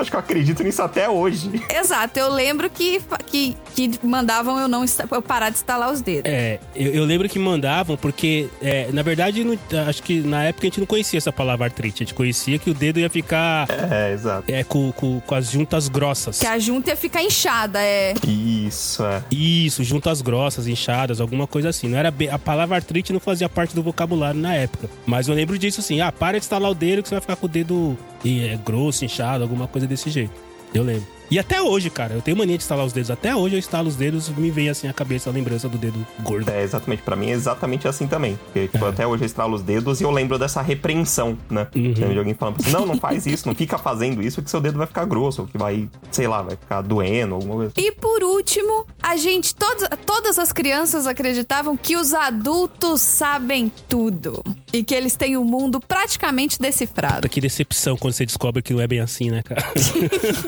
[0.00, 1.50] Acho que eu acredito nisso até hoje.
[1.70, 6.30] Exato, eu lembro que, que, que mandavam eu não eu parar de estalar os dedos.
[6.30, 10.66] É, eu, eu lembro que mandavam, porque, é, na verdade, não- acho que na época
[10.66, 12.02] a gente não conhecia essa palavra artrite.
[12.02, 14.44] A gente conhecia que o dedo ia ficar É, exato.
[14.50, 16.38] é, com, com, com as juntas grossas.
[16.38, 18.14] Que a junta ia ficar inchada, é.
[18.26, 19.22] Isso, é.
[19.30, 21.88] Isso, juntas grossas, inchadas, alguma coisa assim.
[21.88, 24.88] Não era bem- a palavra artrite não fazia parte do vocabulário na época.
[25.06, 27.36] Mas eu lembro disso assim: ah, para de estalar o dedo que você vai ficar
[27.36, 30.32] com o dedo e, é, grosso, inchado, alguma coisa desse jeito.
[30.72, 31.19] Eu lembro.
[31.30, 33.10] E até hoje, cara, eu tenho mania de estalar os dedos.
[33.10, 35.78] Até hoje eu estalo os dedos e me vem assim a cabeça a lembrança do
[35.78, 36.50] dedo gordo.
[36.50, 37.02] É, exatamente.
[37.02, 38.38] Pra mim é exatamente assim também.
[38.46, 38.88] Porque, tipo, É.
[38.88, 41.68] até hoje eu estralo os dedos e eu lembro dessa repreensão, né?
[41.74, 41.82] Uhum.
[41.96, 44.60] Lembro de alguém falando assim, não, não faz isso, não fica fazendo isso que seu
[44.60, 47.72] dedo vai ficar grosso, ou que vai, sei lá, vai ficar doendo, alguma coisa.
[47.76, 54.42] E por último, a gente, todas, todas as crianças acreditavam que os adultos sabem tudo.
[54.72, 57.16] E que eles têm o mundo praticamente decifrado.
[57.16, 59.62] Puta, Que decepção quando você descobre que não é bem assim, né, cara?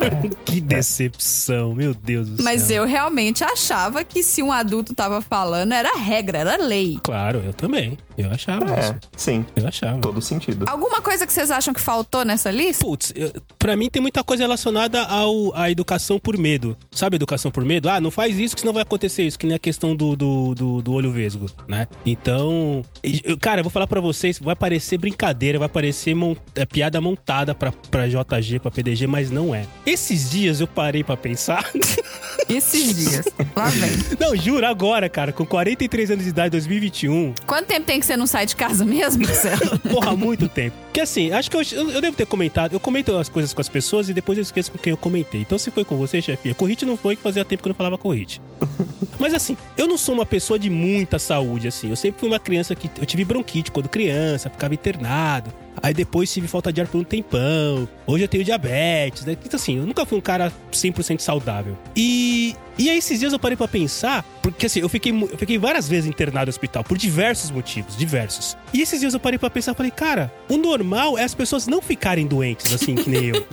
[0.45, 2.83] que decepção, meu Deus do Mas céu.
[2.85, 6.99] eu realmente achava que se um adulto tava falando, era regra, era lei.
[7.03, 7.99] Claro, eu também.
[8.17, 8.95] Eu achava É, isso.
[9.17, 9.45] sim.
[9.57, 9.99] Eu achava.
[10.01, 10.67] Todo sentido.
[10.69, 12.85] Alguma coisa que vocês acham que faltou nessa lista?
[12.85, 16.77] Putz, eu- pra mim tem muita coisa relacionada ao, à educação por medo.
[16.91, 17.89] Sabe educação por medo?
[17.89, 20.55] Ah, não faz isso que senão vai acontecer isso, que nem a questão do, do,
[20.55, 21.87] do, do olho vesgo, né?
[22.05, 26.67] Então, eu- cara, eu vou falar pra vocês, vai parecer brincadeira, vai parecer mon- é,
[26.67, 29.65] piada montada pra, pra JG, pra PDG, mas não é.
[29.87, 31.71] Esses dias eu parei pra pensar.
[32.49, 33.27] Esses dias.
[33.55, 33.91] Lá vem.
[34.19, 38.17] não, juro, agora, cara, com 43 anos de idade, 2021, Quanto tempo tem que você
[38.17, 39.79] não sai de casa mesmo, Marcelo?
[39.91, 40.77] Porra, muito tempo.
[40.93, 42.73] Que assim, acho que eu, eu, eu devo ter comentado.
[42.73, 45.41] Eu comento as coisas com as pessoas e depois eu esqueço com quem eu comentei.
[45.41, 47.77] Então, se foi com você, o Hit não foi, que fazia tempo que eu não
[47.77, 48.41] falava Hit.
[49.19, 51.91] Mas assim, eu não sou uma pessoa de muita saúde, assim.
[51.91, 52.91] Eu sempre fui uma criança que.
[52.99, 55.53] Eu tive bronquite quando criança, ficava internado.
[55.81, 57.89] Aí depois tive falta de ar por um tempão.
[58.07, 59.37] Hoje eu tenho diabetes, né?
[59.45, 61.77] Então assim, eu nunca fui um cara 100% saudável.
[61.97, 62.55] E.
[62.79, 65.89] E aí esses dias eu parei pra pensar, porque assim, eu fiquei, eu fiquei várias
[65.89, 68.57] vezes internado no hospital, por diversos motivos, diversos.
[68.73, 71.83] E esses dias eu parei pra pensar, falei, cara, o normal é as pessoas não
[71.83, 73.47] ficarem doentes, assim, que nem eu.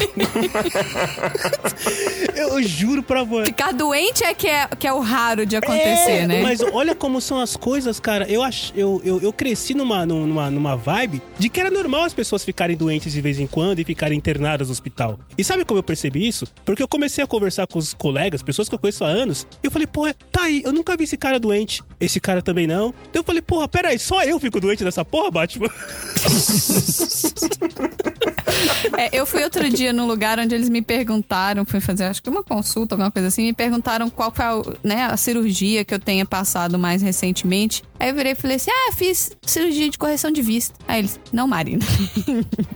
[2.35, 3.45] eu juro pra você.
[3.45, 6.41] Ficar doente é que, é que é o raro de acontecer, É, né?
[6.41, 8.25] Mas olha como são as coisas, cara.
[8.29, 12.13] Eu, ach, eu, eu, eu cresci numa, numa, numa vibe de que era normal as
[12.13, 15.19] pessoas ficarem doentes de vez em quando e ficarem internadas no hospital.
[15.37, 16.47] E sabe como eu percebi isso?
[16.65, 19.67] Porque eu comecei a conversar com os colegas, pessoas que eu conheço há anos, e
[19.67, 21.83] eu falei, pô, tá aí, eu nunca vi esse cara doente.
[21.99, 22.93] Esse cara também não.
[23.09, 25.69] Então eu falei, porra, peraí, só eu fico doente nessa porra, Batman?
[28.97, 32.29] É, eu fui outro dia num lugar onde eles me perguntaram, fui fazer acho que
[32.29, 35.99] uma consulta, alguma coisa assim, me perguntaram qual foi a, né, a cirurgia que eu
[35.99, 37.83] tenha passado mais recentemente.
[37.99, 40.73] Aí eu virei e falei assim: ah, fiz cirurgia de correção de vista.
[40.87, 41.85] Aí eles, não, Marina.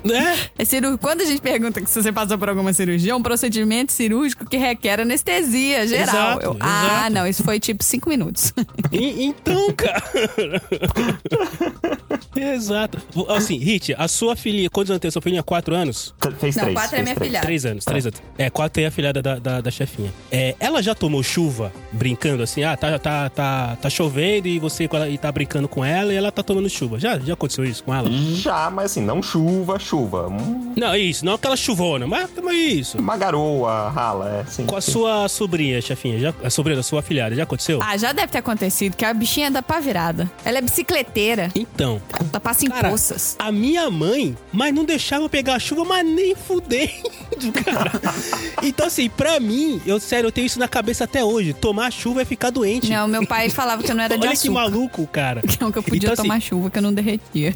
[0.04, 0.38] né?
[0.58, 0.98] É ciru...
[0.98, 4.46] Quando a gente pergunta que se você passou por alguma cirurgia, é um procedimento cirúrgico
[4.46, 6.08] que requer anestesia geral.
[6.38, 7.14] Exato, Eu, ah, exato.
[7.14, 8.54] não, isso foi tipo cinco minutos.
[8.92, 10.04] E- então, cara.
[12.36, 12.98] Exato.
[13.30, 15.44] Assim, Hit, a sua filha, quantos anos tem a sua filhinha?
[15.44, 16.14] Quatro anos?
[16.40, 16.80] Fez Não, três.
[16.80, 17.28] quatro é minha três.
[17.30, 17.42] filha.
[17.42, 18.22] Três anos, três anos.
[18.38, 20.12] É, quatro tem a filhada da, da, da chefinha.
[20.32, 22.64] É, ela já tomou chuva brincando assim?
[22.64, 26.32] Ah, tá, tá, tá, tá chovendo e você e tá brincando com ela e ela
[26.32, 27.00] tá tomando chuva.
[27.00, 28.10] Já, já aconteceu isso com ela?
[28.12, 30.30] Já, mas assim, não chuva, chuva.
[30.76, 32.98] Não, isso, não aquela chuvona, mas, mas isso.
[32.98, 34.66] Uma garoa, rala, é, sim.
[34.66, 34.92] Com a sim.
[34.92, 37.80] sua sobrinha, chefinha, já, a sobrinha da sua filhada, já aconteceu?
[37.82, 40.30] ah, já deve ter acontecido, que a bichinha dá pra virada.
[40.44, 41.50] Ela é bicicleteira.
[41.56, 42.02] Então,
[42.40, 43.36] passa em Cara, poças.
[43.40, 46.90] a minha mãe, mas não deixava eu pegar a chuva, mas nem fudei.
[47.64, 47.92] cara.
[48.62, 51.54] Então, assim, pra mim, eu sério, eu tenho isso na cabeça até hoje.
[51.54, 52.90] Tomar chuva é ficar doente.
[52.90, 54.54] Não, meu pai falava que eu não era de Olha que açúcar.
[54.54, 55.42] maluco, cara.
[55.60, 57.56] Não, que eu podia Então, assim, tomar chuva, que eu não derretia.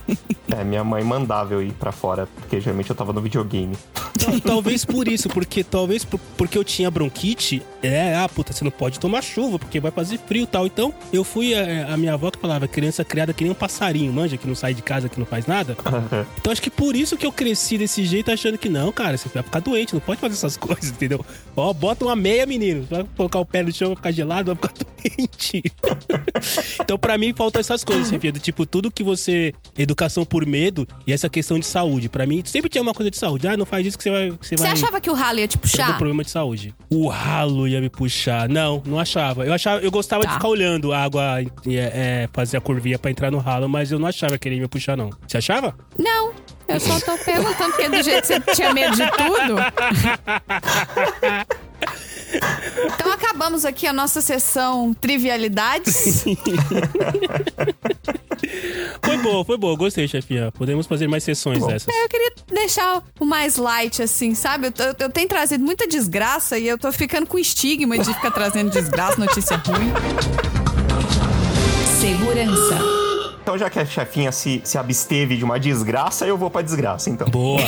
[0.50, 3.76] É, minha mãe mandava eu ir pra fora, porque geralmente eu tava no videogame.
[4.18, 8.64] Tal- Talvez por isso, porque talvez por- porque eu tinha bronquite, é, ah, puta, você
[8.64, 10.66] não pode tomar chuva, porque vai fazer frio e tal.
[10.66, 14.12] Então, eu fui, é, a, minha avó que falava, criança criada que nem um passarinho,
[14.14, 15.76] manja, que não sai de casa, que não faz nada.
[16.40, 19.30] Então, acho que por isso que eu cresci desse jeito, achando que não, cara, você
[19.30, 21.24] vai ficar doente, não pode fazer essas coisas, entendeu?
[21.56, 24.56] Ó, bota uma meia, menino, vai colocar o pé no chão, vai ficar gelado, vai
[24.56, 25.64] ficar doente.
[26.82, 31.14] então, pra mim, faltam essas coisas, do tipo, tudo que você, educação por medo e
[31.14, 32.10] essa questão de saúde.
[32.10, 33.48] Pra mim, sempre tinha uma coisa de saúde.
[33.48, 34.32] Ah, não faz isso que você vai...
[34.32, 35.98] Que você Você vai achava que o ralo ia te ter um puxar?
[35.98, 36.74] problema de saúde.
[36.90, 38.50] O ralo ia me puxar.
[38.50, 39.46] Não, não achava.
[39.46, 40.30] Eu achava, eu gostava Tá.
[40.30, 43.92] de ficar olhando a água é, é, fazer a curvinha pra entrar no ralo, mas
[43.92, 45.10] eu não achava que ia me puxar, não.
[45.28, 45.76] Você achava?
[45.98, 46.32] Não.
[46.68, 49.56] Eu só tô perguntando, porque do jeito que você tinha medo de tudo.
[52.94, 56.26] Então acabamos aqui a nossa sessão Trivialidades.
[59.02, 59.78] Foi boa, foi boa.
[59.78, 60.52] Gostei, chefinha.
[60.52, 61.88] Podemos fazer mais sessões dessas.
[61.88, 64.68] Eu queria deixar o mais light, assim, sabe?
[64.68, 68.32] Eu, eu- eu tenho trazido muita desgraça e eu tô ficando com estigma de ficar
[68.32, 69.92] trazendo desgraça, notícia ruim.
[72.00, 72.97] Segurança.
[73.48, 77.10] Então, já que a chefinha se, se absteve de uma desgraça, eu vou pra desgraça,
[77.10, 77.30] então.
[77.30, 77.62] Boa.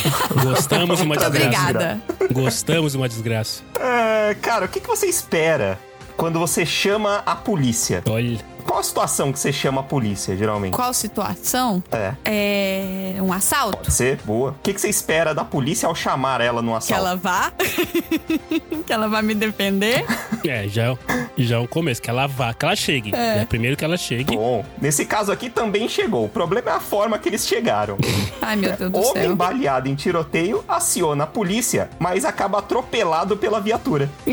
[0.44, 1.46] Gostamos de uma desgraça.
[1.46, 2.02] obrigada.
[2.34, 3.64] Gostamos de uma desgraça.
[3.80, 5.80] É, cara, o que, que você espera
[6.20, 8.04] quando você chama a polícia?
[8.10, 8.38] Olha.
[8.66, 10.74] Qual a situação que você chama a polícia, geralmente?
[10.74, 11.82] Qual situação?
[11.92, 12.14] É.
[12.26, 13.22] É.
[13.22, 13.90] Um assalto?
[13.90, 14.52] Você, boa.
[14.52, 16.94] O que, que você espera da polícia ao chamar ela no Que assalto?
[17.08, 17.52] ela vá?
[18.86, 20.06] que ela vai me defender?
[20.46, 20.96] É, já,
[21.38, 22.02] já é um começo.
[22.02, 23.16] Que ela vá, que ela chegue.
[23.16, 23.46] É.
[23.46, 24.36] primeiro que ela chegue.
[24.36, 26.26] Bom, nesse caso aqui também chegou.
[26.26, 27.98] O problema é a forma que eles chegaram.
[28.42, 29.36] Ai, meu Deus do Homem céu.
[29.38, 34.10] baleado em tiroteio aciona a polícia, mas acaba atropelado pela viatura.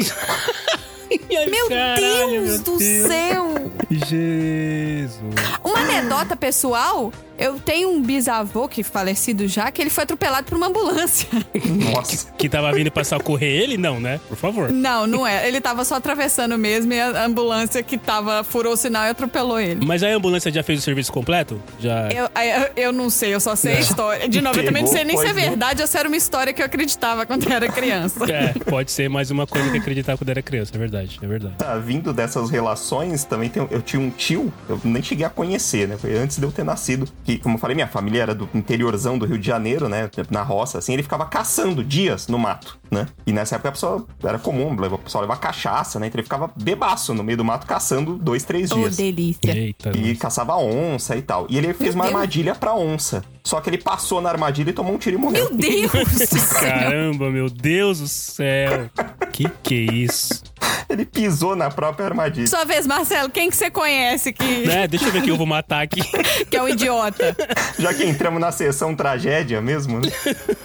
[1.29, 2.01] Meu Caralho,
[2.31, 3.07] Deus meu do Deus.
[3.07, 3.55] céu!
[3.91, 5.35] Jesus.
[5.65, 10.57] Uma anedota pessoal, eu tenho um bisavô que falecido já, que ele foi atropelado por
[10.57, 11.29] uma ambulância.
[11.93, 12.31] Nossa.
[12.33, 13.77] Que tava vindo pra socorrer ele?
[13.77, 14.21] Não, né?
[14.29, 14.71] Por favor.
[14.71, 15.47] Não, não é.
[15.47, 19.61] Ele tava só atravessando mesmo e a ambulância que tava furou o sinal e atropelou
[19.61, 19.85] ele.
[19.85, 21.61] Mas aí a ambulância já fez o serviço completo?
[21.79, 22.09] Já.
[22.11, 24.29] Eu, eu, eu não sei, eu só sei a história.
[24.29, 26.53] De novo, eu também não sei nem se é verdade ou se era uma história
[26.53, 28.25] que eu acreditava quando eu era criança.
[28.31, 31.55] É, pode ser mais uma coisa que acreditar quando era criança, é verdade, é verdade.
[31.57, 35.87] Tá, vindo dessas relações, também tem, eu tinha um tio, eu nem cheguei a conhecer,
[35.89, 35.97] né?
[35.97, 37.09] Foi antes de eu ter nascido.
[37.27, 40.09] Que, como eu falei, minha família era do interiorzão do Rio de Janeiro, né?
[40.31, 43.07] Na roça, assim, ele ficava caçando dias no mato, né?
[43.27, 46.07] E nessa época a pessoa era comum, o pessoal levar cachaça, né?
[46.07, 48.97] Então ele ficava bebaço no meio do mato caçando dois, três Ô, dias.
[48.97, 49.51] delícia.
[49.53, 49.91] Eita.
[49.97, 50.21] E nossa.
[50.21, 51.49] caçava onça e tal.
[51.51, 52.15] E ele fez Meu uma Deus.
[52.15, 53.25] armadilha pra onça.
[53.47, 55.49] Só que ele passou na armadilha e tomou um tiro e morreu.
[55.51, 56.61] Meu Deus do céu.
[56.61, 58.91] Caramba, meu Deus do céu.
[59.33, 60.43] Que que é isso?
[60.89, 62.47] Ele pisou na própria armadilha.
[62.49, 65.47] Sua vez, Marcelo, quem que você conhece que, É, deixa eu ver quem eu vou
[65.47, 66.01] matar aqui.
[66.51, 67.37] que é um idiota?
[67.79, 70.11] Já que entramos na sessão tragédia mesmo, né?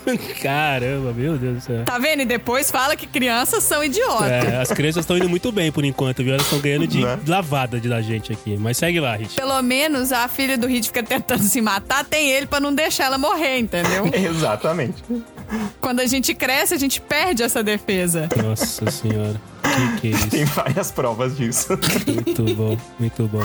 [0.41, 1.86] Caramba, meu Deus do céu.
[1.86, 2.22] Tá vendo?
[2.22, 4.30] E depois fala que crianças são idiotas.
[4.32, 6.34] É, as crianças estão indo muito bem por enquanto, viu?
[6.34, 7.20] Elas estão ganhando de Né?
[7.28, 8.58] lavada de da gente aqui.
[8.58, 9.36] Mas segue lá, Rich.
[9.36, 13.06] Pelo menos a filha do Hit fica tentando se matar, tem ele pra não deixar
[13.06, 14.10] ela morrer, entendeu?
[14.14, 15.04] Exatamente.
[15.80, 18.30] Quando a gente cresce, a gente perde essa defesa.
[18.42, 19.40] Nossa senhora.
[19.76, 20.54] Que que é Tem isso?
[20.54, 21.70] várias provas disso.
[22.08, 23.40] Muito bom, muito bom.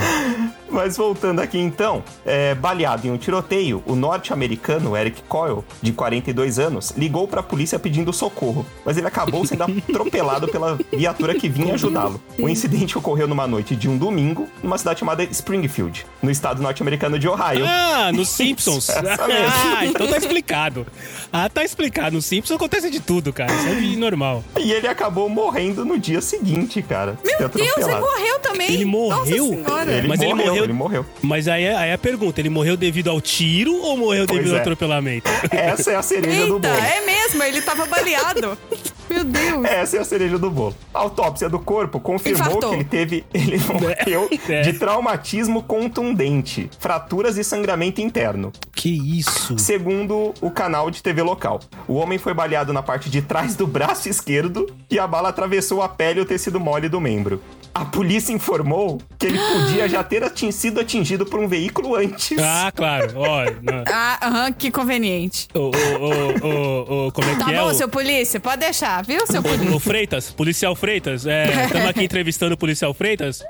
[0.68, 6.58] Mas voltando aqui então, é, baleado em um tiroteio, o norte-americano Eric Coyle, de 42
[6.58, 11.74] anos, ligou pra polícia pedindo socorro, mas ele acabou sendo atropelado pela viatura que vinha
[11.74, 12.20] ajudá-lo.
[12.38, 17.18] O incidente ocorreu numa noite de um domingo, numa cidade chamada Springfield, no estado norte-americano
[17.18, 17.64] de Ohio.
[17.66, 18.90] Ah, nos Simpsons.
[18.90, 20.86] Ah, então tá explicado.
[21.32, 22.16] Ah, tá explicado.
[22.16, 23.52] Nos Simpsons acontece de tudo, cara.
[23.54, 24.44] Isso é normal.
[24.58, 27.18] E ele acabou morrendo no dia seguinte, cara.
[27.24, 28.72] Meu Deus, ele morreu também.
[28.74, 29.16] Ele morreu?
[29.18, 29.92] Nossa senhora.
[29.92, 31.06] Ele Mas ele morreu, morreu- ele morreu.
[31.22, 34.38] Mas aí, é- aí é a pergunta: ele morreu devido ao tiro ou morreu Pois
[34.38, 34.60] devido ao é.
[34.60, 35.30] atropelamento?
[35.50, 36.80] Essa é a cereja do Eita, bolo.
[36.84, 38.56] é mesmo, ele tava baleado.
[39.08, 39.64] Meu Deus.
[39.64, 40.74] Essa é a cereja do bolo.
[40.92, 42.70] A autópsia do corpo confirmou Infartou.
[42.70, 43.24] que ele teve.
[43.32, 44.62] Ele morreu É.
[44.62, 49.58] de traumatismo contundente, fraturas e sangramento interno, Que isso?
[49.58, 51.60] segundo o canal de TV local.
[51.88, 55.82] O homem foi baleado na parte de trás do braço esquerdo e a bala atravessou
[55.82, 57.42] a pele e o tecido mole do membro.
[57.74, 62.38] A polícia informou que ele podia já ter atin- sido atingido por um veículo antes.
[62.38, 63.12] Ah, claro.
[63.16, 63.84] Ó, não.
[63.90, 65.48] Ah, aham, que conveniente.
[65.54, 67.58] Ô, ô, ô, ô, ô, como é Tá que é?
[67.60, 69.70] bom, o- seu polícia, pode deixar, viu, seu polícia?
[69.72, 73.42] O, o Freitas, policial Freitas, é, estamos aqui entrevistando o policial Freitas.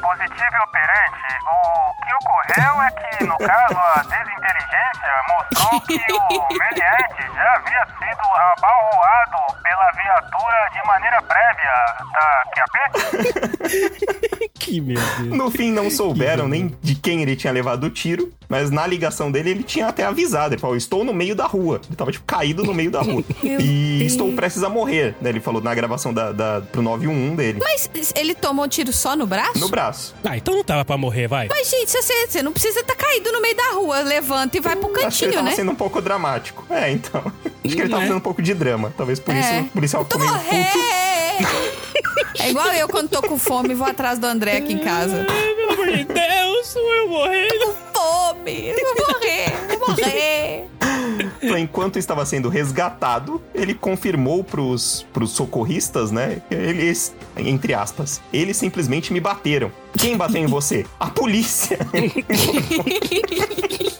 [0.00, 6.48] Positivo e operante, o que ocorreu é que, no caso, a inteligência mostrou que o
[6.58, 11.74] Meliette já havia sido abalroado pela viatura de maneira prévia
[12.12, 12.74] da QAP.
[14.56, 15.36] Que meu Deus.
[15.36, 19.30] No fim, não souberam nem de quem ele tinha levado o tiro, mas na ligação
[19.30, 20.54] dele ele tinha até avisado.
[20.54, 21.80] Ele falou: Estou no meio da rua.
[21.86, 23.22] Ele tava, tipo, caído no meio da rua.
[23.42, 24.12] E Deus.
[24.12, 25.30] estou prestes a morrer, né?
[25.30, 27.58] Ele falou na gravação da, da, pro 911 dele.
[27.60, 29.58] Mas ele tomou tiro só no braço?
[29.58, 30.14] No braço.
[30.24, 31.48] Ah, então não tava pra morrer, vai.
[31.48, 34.00] Mas, gente, você, você não precisa estar caído no meio da rua.
[34.02, 35.56] Levanta e vai pro Acho que ele cantinho, tava né?
[35.56, 36.64] sendo um pouco dramático.
[36.70, 37.20] É, então.
[37.64, 38.06] Acho que ele tava É.
[38.06, 38.94] fazendo um pouco de drama.
[38.96, 39.60] Talvez por isso É.
[39.62, 41.83] o policial Tô ficou meio puto.
[42.38, 45.26] É igual eu quando tô com fome e vou atrás do André aqui em casa.
[45.28, 47.74] Ai, pelo amor de Deus, eu morrendo.
[47.92, 48.68] Fome!
[48.68, 49.52] Eu vou morrer!
[49.70, 50.68] Eu vou morrer!
[51.42, 56.40] Então, enquanto estava sendo resgatado, ele confirmou pros, pros socorristas, né?
[56.50, 59.70] Eles, entre aspas, eles simplesmente me bateram.
[59.96, 60.86] Quem bateu em você?
[60.98, 61.78] A polícia.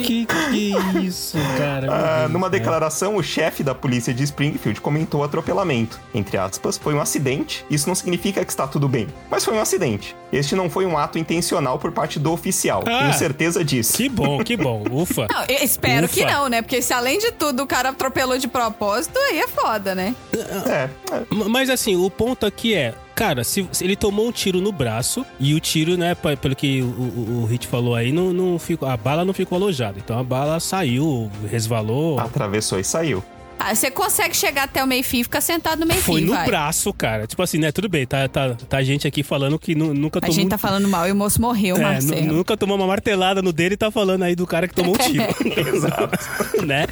[0.00, 1.88] Que que isso, cara?
[1.98, 2.50] Ah, Deus numa céu.
[2.50, 5.98] declaração, o chefe da polícia de Springfield comentou o atropelamento.
[6.14, 7.64] Entre aspas, foi um acidente.
[7.70, 10.14] Isso não significa que está tudo bem, mas foi um acidente.
[10.32, 12.84] Este não foi um ato intencional por parte do oficial.
[12.86, 12.98] Ah.
[13.00, 13.94] Tenho certeza disso.
[13.94, 14.84] Que bom, que bom.
[14.90, 15.26] Ufa.
[15.30, 16.14] Não, eu espero Ufa.
[16.14, 16.62] que não, né?
[16.62, 20.14] Porque se além de tudo o cara atropelou de propósito, aí é foda, né?
[20.32, 24.60] É, é, Mas assim, o ponto aqui é, cara, se, se ele tomou um tiro
[24.60, 28.32] no braço e o tiro, né, pelo que o, o, o Hit falou aí, não,
[28.32, 29.98] não ficou, a bala não ficou alojada.
[29.98, 32.20] Então a bala saiu, resvalou.
[32.20, 33.22] atravessou e saiu.
[33.60, 36.46] Ah, você consegue chegar até o meio-fio e ficar sentado no meio-fio, Foi no vai.
[36.46, 37.26] braço, cara.
[37.26, 37.72] Tipo assim, né?
[37.72, 40.32] Tudo bem, tá, tá, tá gente aqui falando que nu- nunca A tomou.
[40.36, 42.22] gente tá falando mal e o moço morreu, É, Marcelo.
[42.32, 44.98] nunca tomou uma martelada no dele e tá falando aí do cara que tomou um
[44.98, 45.24] tiro.
[45.74, 46.08] Exato.
[46.64, 46.86] né?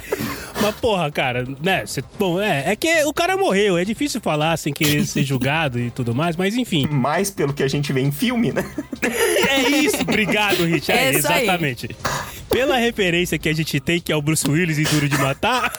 [0.61, 1.85] Mas, porra, cara, né?
[1.85, 3.77] cê- bom, é, é que o cara morreu.
[3.77, 6.87] É difícil falar sem querer ser julgado e tudo mais, mas enfim.
[6.87, 8.63] Mais pelo que a gente vê em filme, né?
[9.49, 10.91] É isso, obrigado, Rich.
[10.91, 11.43] É, isso aí.
[11.43, 11.89] exatamente.
[12.49, 15.71] Pela referência que a gente tem, que é o Bruce Willis em Duro de Matar.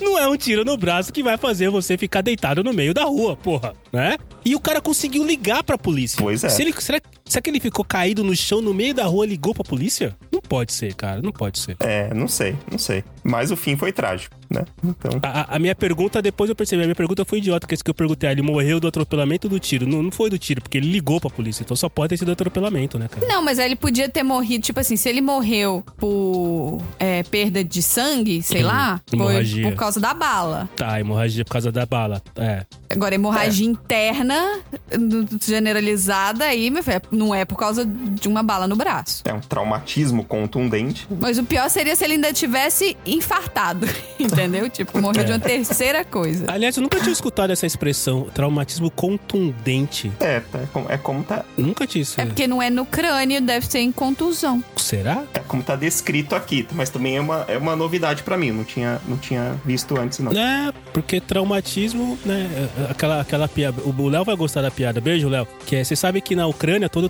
[0.00, 3.04] Não é um tiro no braço que vai fazer você ficar deitado no meio da
[3.04, 4.16] rua, porra, né?
[4.44, 6.18] E o cara conseguiu ligar pra polícia.
[6.20, 6.48] Pois é.
[6.48, 7.00] Se ele, será,
[7.32, 10.16] será que ele ficou caído no chão no meio da rua e ligou pra polícia?
[10.30, 11.76] Não pode ser, cara, não pode ser.
[11.80, 13.02] É, não sei, não sei.
[13.24, 14.64] Mas o fim foi trágico, né?
[14.84, 15.12] Então.
[15.22, 17.90] A, a- minha pergunta, depois eu percebi, a minha pergunta foi idiota, que esse que
[17.90, 19.86] eu perguntei, ah, ele morreu do atropelamento ou do tiro?
[19.86, 22.26] Não, não foi do tiro, porque ele ligou pra polícia, então só pode ter sido
[22.26, 23.26] do atropelamento, né, cara?
[23.26, 27.62] Não, mas aí ele podia ter morrido, tipo assim, se ele morreu por é, perda
[27.62, 29.68] de sangue, sei lá, foi Hemorragia.
[29.70, 30.68] por causa da bala.
[30.76, 32.20] Tá, hemorragia por causa da bala.
[32.36, 32.64] É.
[32.90, 34.60] Agora, hemorragia interna,
[34.92, 39.22] n- generalizada, aí, meu filho, não é por causa de uma bala no braço.
[39.24, 41.06] É um traumatismo contundente.
[41.20, 43.86] Mas o pior seria se ele ainda tivesse infartado,
[44.18, 44.68] entendeu?
[44.68, 46.46] Tipo, morreu de uma terceira coisa.
[46.48, 50.10] Aliás, eu nunca tinha escutado essa expressão, traumatismo contundente.
[50.20, 52.20] É, é como, é como tá, Nunca tinha isso.
[52.20, 54.62] É porque não é no crânio, deve ser em contusão.
[54.76, 55.22] Será?
[55.34, 58.50] é como tá descrito aqui, mas também é uma, é uma novidade pra mim.
[58.50, 60.32] Não tinha, não tinha visto antes, não.
[60.32, 62.68] É, porque traumatismo, né?
[62.78, 63.80] é, Aquela, aquela piada.
[63.82, 65.00] O Léo vai gostar da piada.
[65.00, 65.46] Beijo, Léo.
[65.66, 67.08] Que é, você sabe que na Ucrânia todo,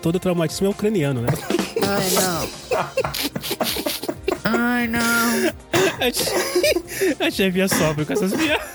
[0.00, 1.28] todo traumatismo é ucraniano, né?
[1.82, 2.48] Ai, não.
[4.44, 5.52] Ai, não.
[6.00, 8.68] A che- A chefinha sofre com essas piadas.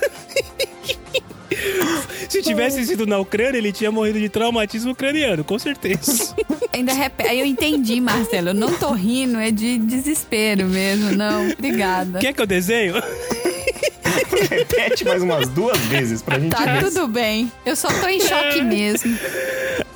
[2.28, 6.34] Se tivesse sido na Ucrânia, ele tinha morrido de traumatismo ucraniano, com certeza.
[6.72, 7.30] Ainda repete.
[7.30, 8.48] Aí eu entendi, Marcelo.
[8.50, 11.12] Eu não tô rindo, é de desespero mesmo.
[11.12, 12.18] Não, obrigada.
[12.18, 12.94] Quer que eu desenho?
[14.50, 16.84] Repete mais umas duas vezes pra gente Tá ver.
[16.84, 17.50] tudo bem.
[17.64, 19.16] Eu só tô em choque mesmo.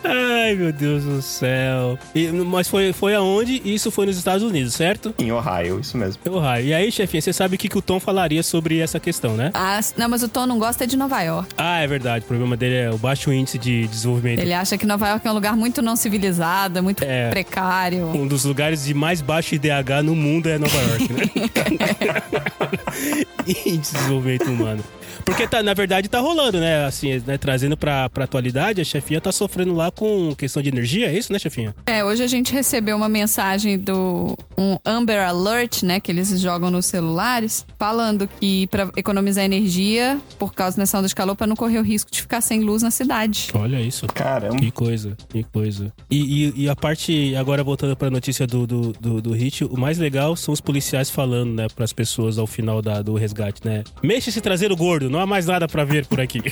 [0.02, 1.98] Ai, meu Deus do céu.
[2.14, 3.60] E- mas foi, foi aonde?
[3.64, 5.14] Isso foi nos Estados Unidos, certo?
[5.18, 6.20] Em Ohio, isso mesmo.
[6.30, 6.64] Ohio.
[6.66, 9.50] E aí, chefinha, você sabe o que, que o Tom falaria sobre essa questão, né?
[9.52, 11.50] Ah, não, mas o Tom não gosta de Nova York.
[11.56, 12.24] Ah, é verdade.
[12.24, 14.38] O problema dele é o baixo índice de desenvolvimento.
[14.40, 17.28] Ele acha que Nova York é um lugar muito não civilizado, é muito É.
[17.28, 18.06] precário.
[18.06, 21.30] Um dos lugares de mais baixo IDH no mundo é Nova York, né?
[23.46, 23.78] em
[24.10, 24.99] desenvolvimento humano.
[25.24, 26.84] Porque, tá, na verdade, tá rolando, né?
[26.84, 27.38] Assim, né?
[27.38, 31.32] trazendo pra, pra atualidade, a chefinha tá sofrendo lá com questão de energia, é isso,
[31.32, 31.74] né, chefinha?
[31.86, 36.70] É, hoje a gente recebeu uma mensagem do um Amber Alert, né, que eles jogam
[36.70, 41.56] nos celulares, falando que pra economizar energia por causa dessa onda de calor para não
[41.56, 43.48] correr o risco de ficar sem luz na cidade.
[43.54, 44.06] Olha isso.
[44.08, 44.56] Caramba.
[44.56, 45.92] Que coisa, que coisa.
[46.10, 49.78] E, e, e a parte, agora voltando pra notícia do, do, do, do hit, o
[49.78, 53.82] mais legal são os policiais falando, né, pras pessoas ao final da, do resgate, né?
[54.02, 56.42] Mexa esse traseiro gordo, não há mais nada pra ver por aqui.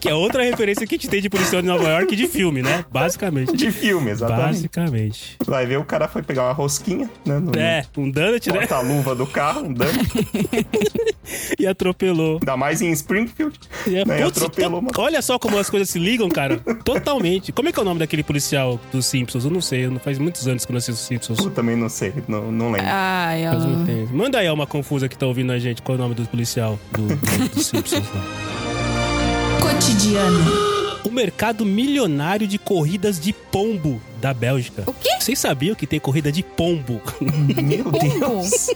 [0.00, 2.62] Que é outra referência que a gente tem de policial de Nova York de filme,
[2.62, 2.84] né?
[2.90, 3.56] Basicamente.
[3.56, 4.46] De filme, exatamente.
[4.46, 5.36] Basicamente.
[5.46, 7.38] Vai ver, o cara foi pegar uma rosquinha, né?
[7.38, 8.58] No, É, um donut, né?
[8.58, 9.92] Porta-luva do carro, um dano.
[11.58, 12.34] E atropelou.
[12.40, 13.56] Ainda mais em Springfield.
[13.86, 14.20] E é, né?
[14.20, 14.92] E putz, atropelou, mano.
[14.98, 16.56] Olha só como as coisas se ligam, cara.
[16.84, 17.52] Totalmente.
[17.52, 19.44] Como é que é o nome daquele policial dos Simpsons?
[19.44, 21.38] Eu não sei, não faz muitos anos que eu não assisto Simpsons.
[21.38, 22.88] Eu também não sei, não, não lembro.
[22.90, 23.68] Ai, Faz ó.
[23.68, 24.12] muito tempo.
[24.16, 25.82] Manda aí uma confusa que tá ouvindo a gente.
[25.82, 28.04] Qual é o nome do policial do, do- dos Simpsons?
[28.12, 28.69] lá.
[29.70, 31.00] Cotidiano.
[31.04, 34.82] O mercado milionário de corridas de pombo da Bélgica.
[34.84, 35.10] O quê?
[35.20, 37.00] Vocês sabiam que tem corrida de pombo?
[37.20, 37.84] Meu.
[37.90, 38.70] Deus.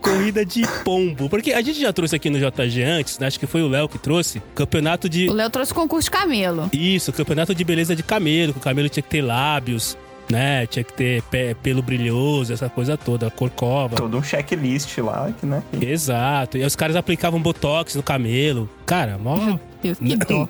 [0.00, 1.28] corrida de pombo.
[1.28, 3.28] Porque a gente já trouxe aqui no JG antes, né?
[3.28, 5.28] acho que foi o Léo que trouxe, campeonato de.
[5.28, 6.68] O Léo trouxe concurso de camelo.
[6.72, 9.96] Isso, campeonato de beleza de camelo, que o camelo tinha que ter lábios,
[10.30, 10.66] né?
[10.66, 13.96] Tinha que ter pé- pelo brilhoso, essa coisa toda, corcova.
[13.96, 15.62] Todo um checklist lá, que, né?
[15.80, 16.58] Exato.
[16.58, 18.68] E os caras aplicavam botox no camelo.
[18.86, 20.48] Cara, mó, Deus, que dó.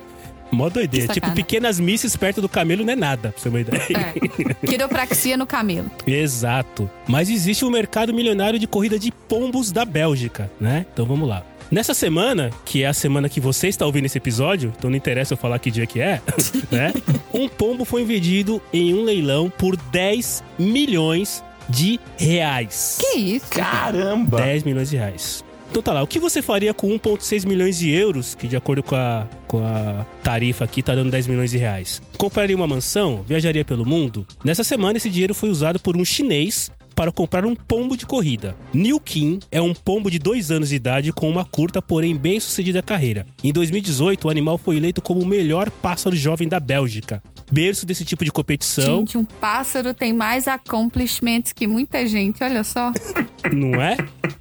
[0.55, 1.13] Mó doideira.
[1.13, 4.13] Tipo, pequenas misses perto do camelo não é nada, pra você ter uma ideia.
[4.15, 4.65] É.
[4.65, 5.91] Quiropraxia no camelo.
[6.07, 6.89] Exato.
[7.07, 10.85] Mas existe um mercado milionário de corrida de pombos da Bélgica, né?
[10.91, 11.43] Então vamos lá.
[11.71, 15.33] Nessa semana, que é a semana que você está ouvindo esse episódio, então não interessa
[15.33, 16.21] eu falar que dia que é,
[16.71, 16.93] né?
[17.33, 22.99] Um pombo foi vendido em um leilão por 10 milhões de reais.
[23.01, 23.47] Que isso?
[23.49, 24.37] Caramba!
[24.37, 25.44] 10 milhões de reais.
[25.75, 28.81] Então tá lá, o que você faria com 1,6 milhões de euros, que de acordo
[28.81, 32.01] com a, com a tarifa aqui tá dando 10 milhões de reais?
[32.17, 33.25] Compraria uma mansão?
[33.27, 34.25] Viajaria pelo mundo?
[34.41, 38.55] Nessa semana, esse dinheiro foi usado por um chinês para comprar um pombo de corrida.
[38.73, 42.39] New Kim é um pombo de dois anos de idade com uma curta, porém bem
[42.39, 43.27] sucedida carreira.
[43.43, 47.21] Em 2018, o animal foi eleito como o melhor pássaro jovem da Bélgica.
[47.51, 52.63] Berço desse tipo de competição, Gente, um pássaro tem mais accomplishments que muita gente, olha
[52.63, 52.91] só.
[53.51, 53.97] Não é?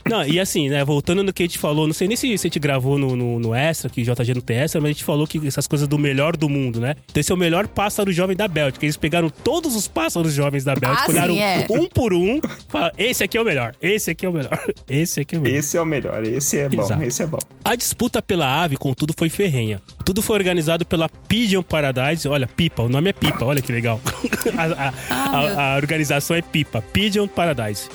[0.09, 2.47] Não, e assim, né, voltando no que a gente falou, não sei nem se, se
[2.47, 5.05] a gente gravou no, no, no Extra, que JG não tem Extra, mas a gente
[5.05, 6.95] falou que essas coisas do melhor do mundo, né?
[7.11, 8.85] Então esse é o melhor pássaro jovem da Bélgica.
[8.85, 11.67] Eles pegaram todos os pássaros jovens da Bélgica, Ah, sim, olharam é.
[11.71, 15.21] um por um, falaram, esse aqui é o melhor, esse aqui é o melhor, esse
[15.21, 15.59] aqui é o melhor.
[15.59, 17.03] Esse é o melhor, esse é bom, Exato.
[17.03, 17.39] esse é bom.
[17.65, 19.81] A disputa pela ave, contudo, foi ferrenha.
[20.05, 22.29] Tudo foi organizado pela Pigeon Paradise.
[22.29, 24.01] Olha, Pipa, o nome é Pipa, olha que legal.
[24.57, 27.89] a, a- Ah, a- a organização é Pipa, Pigeon Paradise.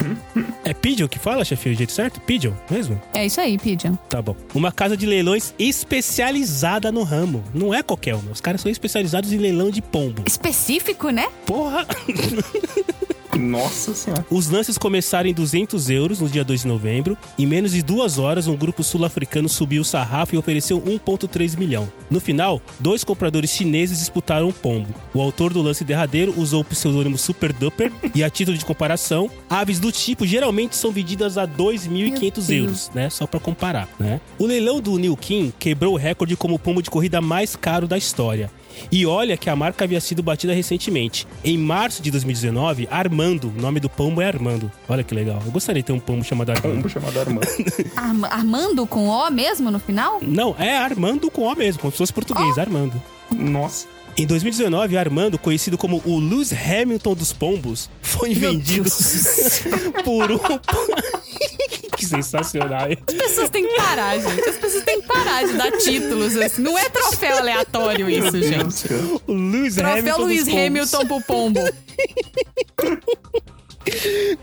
[0.64, 2.20] é Pigeon que fala, chefe, o jeito certo?
[2.22, 3.02] Pigeon, mesmo?
[3.14, 3.96] É isso aí, Pigeon.
[4.10, 4.36] Tá bom.
[4.54, 7.44] Uma casa de leilões especializada no ramo.
[7.54, 8.32] Não é qualquer uma.
[8.32, 10.24] Os caras são especializados em leilão de pombo.
[10.28, 11.28] Específico, né?
[11.46, 11.86] Porra!
[13.38, 14.26] Nossa senhora.
[14.30, 17.18] Os lances começaram em 200 euros no dia 2 de novembro.
[17.38, 21.92] Em menos de duas horas, um grupo sul-africano subiu o sarrafo e ofereceu 1,3 milhão.
[22.10, 24.94] No final, dois compradores chineses disputaram o pombo.
[25.14, 29.30] O autor do lance derradeiro usou o pseudônimo Super Duper e, a título de comparação,
[29.50, 32.50] aves do tipo geralmente são vendidas a 2.500 Meu Deus.
[32.50, 33.10] euros, né?
[33.10, 34.20] Só pra comparar, né?
[34.38, 37.88] O leilão do New King quebrou o recorde como o pombo de corrida mais caro
[37.88, 38.52] da história.
[38.92, 41.28] E olha que a marca havia sido batida recentemente.
[41.44, 44.72] Em março de 2019, Armando, o nome do pombo é Armando.
[44.88, 45.42] Olha que legal.
[45.46, 46.76] Eu gostaria de ter um pombo chamado Armando.
[46.76, 47.48] Pombo chamado Armando.
[47.96, 50.20] Arm- Armando com O mesmo no final?
[50.22, 53.02] Não, é Armando com O mesmo, como se fosse português, Armando.
[53.36, 53.88] Nossa.
[54.18, 59.62] Em 2019, Armando, conhecido como o Lewis Hamilton dos pombos, foi Meu vendido Deus.
[60.04, 60.40] por um...
[62.00, 62.88] que sensacional.
[63.08, 64.50] As pessoas têm que parar, gente.
[64.50, 66.36] As pessoas têm que parar de dar títulos.
[66.38, 66.62] assim.
[66.62, 68.88] Não é troféu aleatório isso, gente.
[69.28, 70.48] O Lewis Troféu Hamilton pombos.
[70.48, 71.60] Hamilton pro pombo.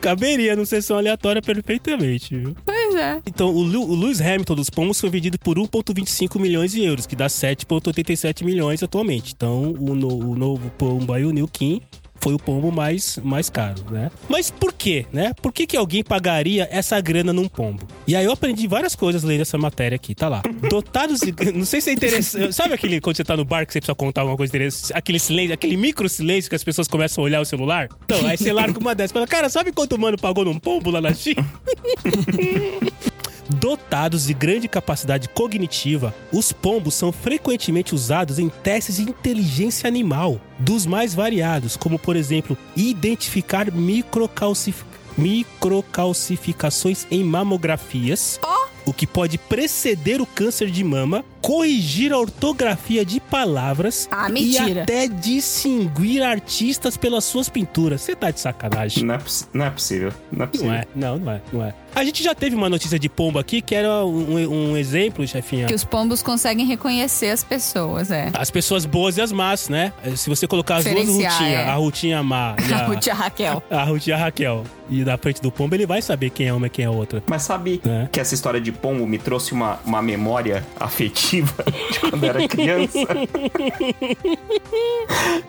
[0.00, 2.57] Caberia no sessão aleatória perfeitamente, viu?
[2.64, 3.20] Pois é.
[3.26, 7.07] Então, o, Lu- o Lewis Hamilton dos Pombos foi vendido por 1,25 milhões de euros,
[7.07, 9.32] que dá 7,87 milhões atualmente.
[9.36, 11.82] Então, o, no- o novo pombo aí, o New King,
[12.20, 14.10] foi o pombo mais, mais caro, né?
[14.28, 15.32] Mas por quê, né?
[15.40, 17.86] Por que, que alguém pagaria essa grana num pombo?
[18.06, 20.42] E aí eu aprendi várias coisas lendo essa matéria aqui, tá lá.
[20.68, 21.34] Dotados de...
[21.52, 22.52] Não sei se é interessante...
[22.54, 24.92] Sabe aquele, quando você tá no bar que você precisa contar alguma coisa interessante?
[24.94, 27.88] Aquele silêncio, aquele micro silêncio que as pessoas começam a olhar o celular?
[28.04, 30.58] Então, aí você larga uma dessas e fala, cara, sabe quanto o mano pagou num
[30.58, 31.44] pombo lá na China?
[33.49, 40.40] Dotados de grande capacidade cognitiva, os pombos são frequentemente usados em testes de inteligência animal,
[40.59, 44.84] dos mais variados, como por exemplo, identificar microcalcif-
[45.16, 48.38] microcalcificações em mamografias,
[48.87, 54.57] o que pode preceder o câncer de mama, corrigir a ortografia de palavras Ah, e
[54.80, 58.01] até distinguir artistas pelas suas pinturas.
[58.01, 59.05] Você tá de sacanagem.
[59.05, 59.18] Não é,
[59.53, 60.12] não é possível.
[60.32, 60.72] Não é possível.
[60.72, 61.74] Não é, não, não é, não é.
[61.95, 65.66] A gente já teve uma notícia de pombo aqui que era um, um exemplo, chefinha.
[65.66, 68.30] Que os pombos conseguem reconhecer as pessoas, é.
[68.34, 69.93] As pessoas boas e as más, né?
[70.14, 71.64] Se você colocar as duas rutinhas, é.
[71.64, 73.62] a rutinha má e A a, Ruth e a Raquel.
[73.70, 76.70] a rutinha Raquel, e na frente do pombo, ele vai saber quem é uma e
[76.70, 77.22] quem é outra.
[77.26, 78.09] Mas sabe É.
[78.12, 82.49] que essa história de pombo me trouxe uma, uma memória afetiva de quando eu era
[82.49, 82.99] criança?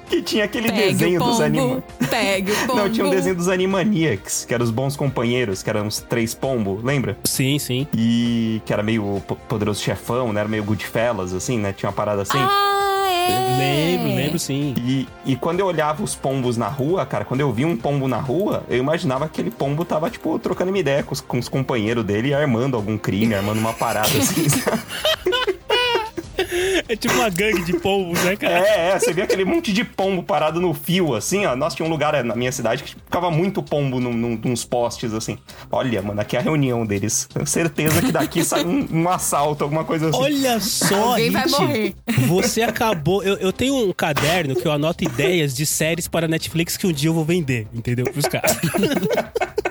[0.10, 1.84] que tinha aquele Pegue desenho dos pombo, animais.
[2.10, 2.76] pegue o pombo.
[2.80, 6.34] Não, tinha um desenho dos Animaniacs, que eram os bons companheiros, que eram os três
[6.34, 7.18] pombos, lembra?
[7.24, 7.88] Sim, sim.
[7.96, 10.42] E que era meio po- poderoso chefão, né?
[10.42, 11.74] Era meio Goodfellas, assim, né?
[11.74, 12.38] Tinha uma parada assim.
[12.38, 12.77] Ah.
[13.58, 14.76] Lembro, lembro sim.
[14.78, 18.08] E, e quando eu olhava os pombos na rua, cara, quando eu via um pombo
[18.08, 21.38] na rua, eu imaginava que aquele pombo tava, tipo, trocando uma ideia com os, com
[21.38, 24.48] os companheiros dele e armando algum crime, armando uma parada assim.
[24.50, 24.82] sabe?
[26.88, 28.66] É tipo uma gangue de pombos, né, cara?
[28.66, 31.56] É, é, você via aquele monte de pombo parado no fio, assim, ó.
[31.56, 35.14] Nós tinha um lugar na minha cidade que ficava muito pombo num, num, nos postes,
[35.14, 35.38] assim.
[35.72, 37.28] Olha, mano, aqui é a reunião deles.
[37.34, 40.18] Tenho certeza que daqui sai um, um assalto, alguma coisa assim.
[40.18, 41.96] Olha só, Alguém vai Hit, morrer.
[42.28, 43.24] Você acabou.
[43.24, 46.92] Eu, eu tenho um caderno que eu anoto ideias de séries para Netflix que um
[46.92, 48.06] dia eu vou vender, entendeu?
[48.12, 48.58] Pros caras.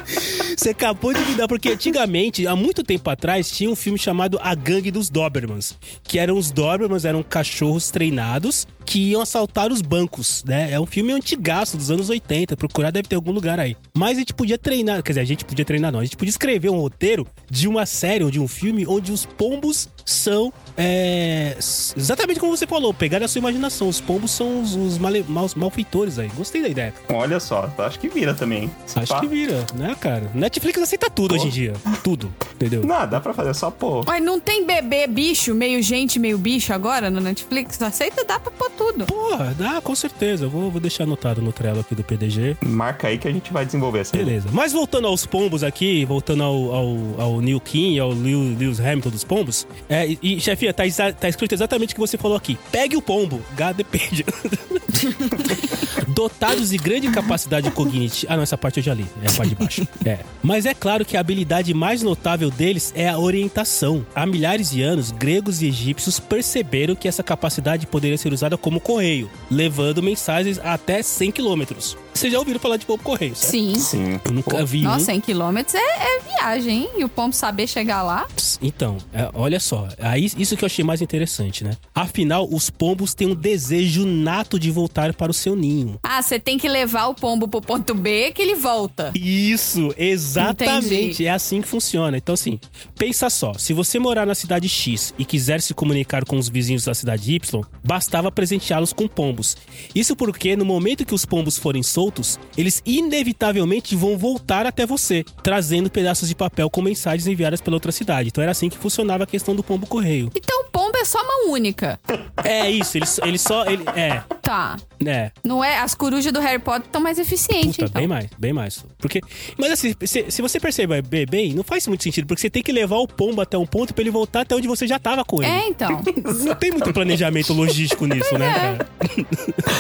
[0.56, 4.38] Você acabou de me dar, porque antigamente, há muito tempo atrás, tinha um filme chamado
[4.42, 5.76] A Gangue dos Dobermans.
[6.02, 10.70] Que eram os Dobermans, eram cachorros treinados que iam assaltar os bancos, né?
[10.72, 12.56] É um filme antigaço dos anos 80.
[12.56, 13.76] Procurar deve ter algum lugar aí.
[13.92, 15.98] Mas a gente podia treinar, quer dizer, a gente podia treinar não.
[15.98, 19.26] A gente podia escrever um roteiro de uma série ou de um filme onde os
[19.26, 23.88] pombos são é, exatamente como você falou, pegar a sua imaginação.
[23.88, 26.28] Os pombos são os, os male- maus- malfeitores aí.
[26.36, 26.94] Gostei da ideia.
[27.12, 28.70] Olha só, acho que vira também.
[28.86, 29.20] Se Acho pá.
[29.20, 30.30] que vira, né, cara?
[30.34, 31.72] Netflix aceita tudo hoje em dia.
[32.04, 32.84] Tudo, entendeu?
[32.84, 34.04] Não, dá pra fazer só, pô.
[34.06, 37.80] Mas não tem bebê bicho, meio gente, meio bicho agora no Netflix?
[37.82, 39.06] Aceita, dá pra pôr tudo.
[39.06, 40.44] Porra, dá, com certeza.
[40.44, 42.56] Eu vou, vou deixar anotado no trelo aqui do PDG.
[42.64, 44.16] Marca aí que a gente vai desenvolver essa.
[44.16, 44.48] Beleza.
[44.52, 49.10] Mas voltando aos pombos aqui, voltando ao, ao, ao Neil King, ao Lew- Lewis Hamilton
[49.10, 49.66] dos pombos.
[49.88, 50.82] É, e, e, chefia, tá,
[51.18, 52.58] tá escrito exatamente o que você falou aqui.
[52.72, 54.24] Pegue o pombo, God depende.
[56.06, 58.32] Dotados de grande capacidade cognitiva.
[58.32, 59.06] Ah, não, essa parte eu já li.
[59.22, 59.86] É a parte de baixo.
[60.04, 60.20] É.
[60.42, 64.06] Mas é claro que a habilidade mais notável deles é a orientação.
[64.14, 68.78] Há milhares de anos, gregos e egípcios perceberam que essa capacidade poderia ser usada como
[68.78, 71.96] correio, levando mensagens até 100 quilômetros.
[72.14, 73.50] Vocês já ouviram falar de pombo correio, certo?
[73.50, 73.74] Sim.
[73.74, 74.20] Sim.
[74.24, 74.82] Eu nunca vi.
[74.82, 76.90] Nossa, 100 quilômetros é, é viagem, hein?
[76.96, 78.26] E o pombo saber chegar lá.
[78.62, 81.76] Então, é, olha só, aí isso que eu achei mais interessante, né?
[81.94, 85.95] Afinal, os pombos têm um desejo nato de voltar para o seu ninho.
[86.02, 89.12] Ah, você tem que levar o pombo pro ponto B que ele volta.
[89.14, 90.86] Isso, exatamente.
[90.94, 91.26] Entendi.
[91.26, 92.16] É assim que funciona.
[92.16, 92.58] Então, assim,
[92.98, 96.84] pensa só: se você morar na cidade X e quiser se comunicar com os vizinhos
[96.84, 99.56] da cidade Y, bastava presenteá-los com pombos.
[99.94, 105.24] Isso porque no momento que os pombos forem soltos, eles inevitavelmente vão voltar até você,
[105.42, 108.28] trazendo pedaços de papel com mensagens enviadas pela outra cidade.
[108.28, 110.30] Então era assim que funcionava a questão do pombo correio.
[110.34, 111.98] Então o pombo é só mão única.
[112.44, 113.64] É isso, ele, ele só.
[113.66, 114.76] Ele, é, Tá.
[115.04, 115.30] é.
[115.42, 115.78] Não é?
[115.86, 118.00] As corujas do Harry Potter estão mais eficientes, Puta, então.
[118.00, 118.84] bem mais, bem mais.
[118.98, 119.20] Porque.
[119.56, 122.72] Mas assim, se, se você perceber bem, não faz muito sentido, porque você tem que
[122.72, 125.40] levar o pombo até um ponto pra ele voltar até onde você já tava com
[125.40, 125.52] ele.
[125.52, 126.02] É, então.
[126.44, 128.52] Não tem muito planejamento logístico nisso, né, é.
[128.52, 128.88] cara?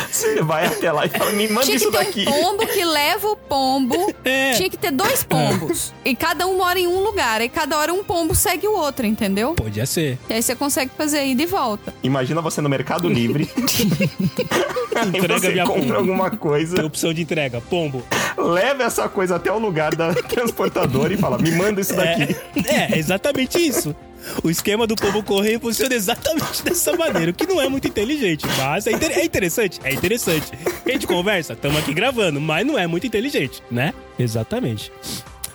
[0.08, 2.20] Você vai até lá e fala, me manda Tinha que isso ter daqui.
[2.22, 3.96] um pombo que leva o pombo.
[4.24, 4.54] É.
[4.54, 5.94] Tinha que ter dois pombos.
[6.04, 7.40] E cada um mora em um lugar.
[7.40, 9.54] E cada hora um pombo segue o outro, entendeu?
[9.54, 10.18] Podia ser.
[10.28, 11.94] E aí você consegue fazer ida e volta.
[12.02, 13.48] Imagina você no Mercado Livre.
[15.14, 18.02] Entrega minha compra alguma Tem coisa, opção de entrega, pombo.
[18.36, 22.36] leva essa coisa até o lugar da transportadora e fala, me manda isso daqui.
[22.68, 23.94] É, é exatamente isso.
[24.42, 28.44] O esquema do pombo correio funciona exatamente dessa maneira, o que não é muito inteligente,
[28.58, 30.50] mas é, inter- é interessante, é interessante.
[30.84, 33.94] A gente conversa, estamos aqui gravando, mas não é muito inteligente, né?
[34.18, 34.90] Exatamente.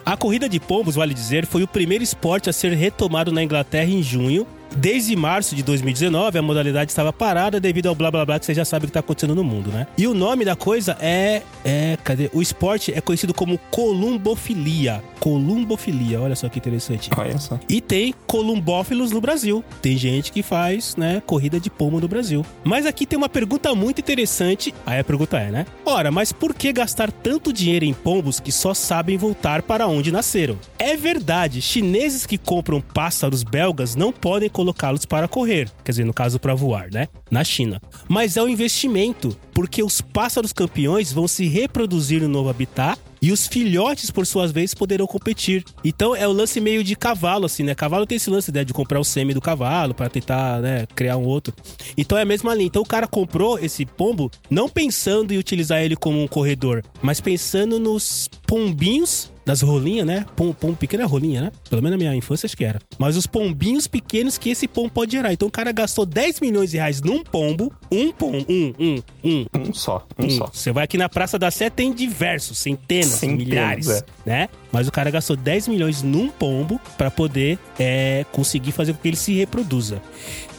[0.05, 3.89] A corrida de pombos, vale dizer, foi o primeiro esporte a ser retomado na Inglaterra
[3.89, 4.47] em junho.
[4.75, 8.53] Desde março de 2019, a modalidade estava parada devido ao blá blá blá que você
[8.53, 9.87] já sabe o que está acontecendo no mundo, né?
[9.97, 11.41] E o nome da coisa é.
[11.63, 12.29] é cadê?
[12.33, 15.03] O esporte é conhecido como columbofilia.
[15.19, 17.09] Columbofilia, olha só que interessante.
[17.15, 17.59] Olha só.
[17.69, 19.63] E tem columbófilos no Brasil.
[19.81, 22.43] Tem gente que faz, né, corrida de pombo no Brasil.
[22.63, 24.73] Mas aqui tem uma pergunta muito interessante.
[24.85, 25.65] Aí a pergunta é, né?
[25.85, 30.11] Ora, mas por que gastar tanto dinheiro em pombos que só sabem voltar para onde
[30.11, 30.57] nasceram?
[30.79, 36.13] É verdade, chineses que compram pássaros belgas não podem colocá-los para correr, quer dizer, no
[36.13, 37.07] caso para voar, né?
[37.31, 37.81] Na China.
[38.07, 43.31] Mas é um investimento, porque os pássaros campeões vão se reproduzir no novo habitat E
[43.31, 45.63] os filhotes, por suas vezes, poderão competir.
[45.85, 47.75] Então é o lance meio de cavalo, assim, né?
[47.75, 51.17] Cavalo tem esse lance né, de comprar o sêmen do cavalo pra tentar, né, criar
[51.17, 51.53] um outro.
[51.95, 52.65] Então é a mesma linha.
[52.65, 57.21] Então o cara comprou esse pombo não pensando em utilizar ele como um corredor, mas
[57.21, 60.25] pensando nos pombinhos das rolinhas, né?
[60.35, 61.51] Pom, pom, pequena rolinha, né?
[61.69, 62.81] Pelo menos na minha infância acho que era.
[62.99, 65.31] Mas os pombinhos pequenos que esse pombo pode gerar.
[65.31, 69.45] Então o cara gastou 10 milhões de reais num pombo, um pombo, um, um, um,
[69.57, 70.49] Um só, um Hum, só.
[70.51, 74.03] Você vai aqui na Praça da Sé, tem diversos, centenas, Centenas, milhares, é.
[74.25, 74.49] né?
[74.69, 79.07] Mas o cara gastou 10 milhões num pombo pra poder é, conseguir fazer com que
[79.07, 80.01] ele se reproduza.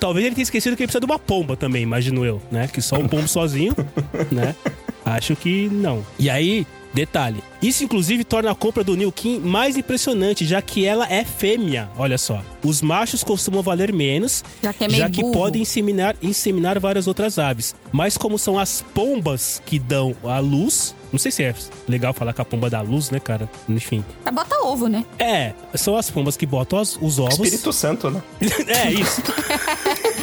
[0.01, 2.69] Talvez ele tenha esquecido que ele precisa de uma pomba também, imagino eu, né?
[2.69, 3.77] Que só um pombo sozinho,
[4.33, 4.57] né?
[5.05, 6.05] Acho que não.
[6.19, 7.43] E aí, detalhe.
[7.61, 11.89] Isso, inclusive, torna a compra do New Kim mais impressionante, já que ela é fêmea.
[11.97, 12.43] Olha só.
[12.65, 17.07] Os machos costumam valer menos, Já que é meio já que podem inseminar, inseminar várias
[17.07, 17.75] outras aves.
[17.93, 21.55] Mas como são as pombas que dão a luz, não sei se é
[21.89, 23.49] legal falar que a pomba dá luz, né, cara?
[23.69, 24.05] Enfim.
[24.25, 25.05] É bota ovo, né?
[25.19, 27.35] É, são as pombas que botam as- os ovos.
[27.39, 28.21] Espírito Santo, né?
[28.67, 29.23] É, isso.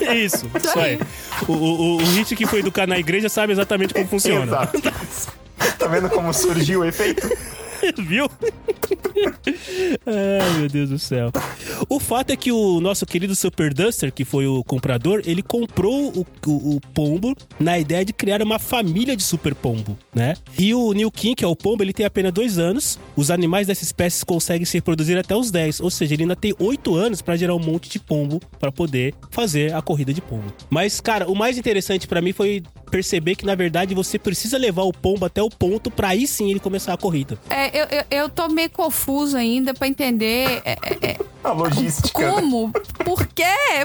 [0.02, 0.50] É isso.
[0.56, 0.98] Isso aí.
[1.48, 4.44] O, o, o Hit que foi educar na igreja sabe exatamente como funciona.
[4.46, 4.82] Exato.
[5.78, 7.30] tá vendo como surgiu o efeito?
[8.06, 8.30] Viu?
[10.06, 11.32] Ai, meu Deus do céu.
[11.90, 16.12] O fato é que o nosso querido Super Duster, que foi o comprador, ele comprou
[16.16, 20.34] o, o- o pombo na ideia de criar uma família de super pombo, né?
[20.58, 23.00] E o New King, que é o pombo, ele tem apenas dois anos.
[23.16, 25.80] Os animais dessa espécie conseguem se reproduzir até os 10.
[25.82, 29.14] Ou seja, ele ainda tem oito anos pra gerar um monte de pombo pra poder
[29.32, 30.54] fazer a corrida de pombo.
[30.70, 34.84] Mas, cara, o mais interessante pra mim foi perceber que, na verdade, você precisa levar
[34.84, 37.38] o pombo até o ponto pra aí sim ele começar a corrida.
[37.50, 42.20] É, eu, eu, tô meio confuso ainda pra entender é, é, é, A logística.
[42.20, 42.32] né?
[42.34, 42.72] como,
[43.06, 43.44] por quê?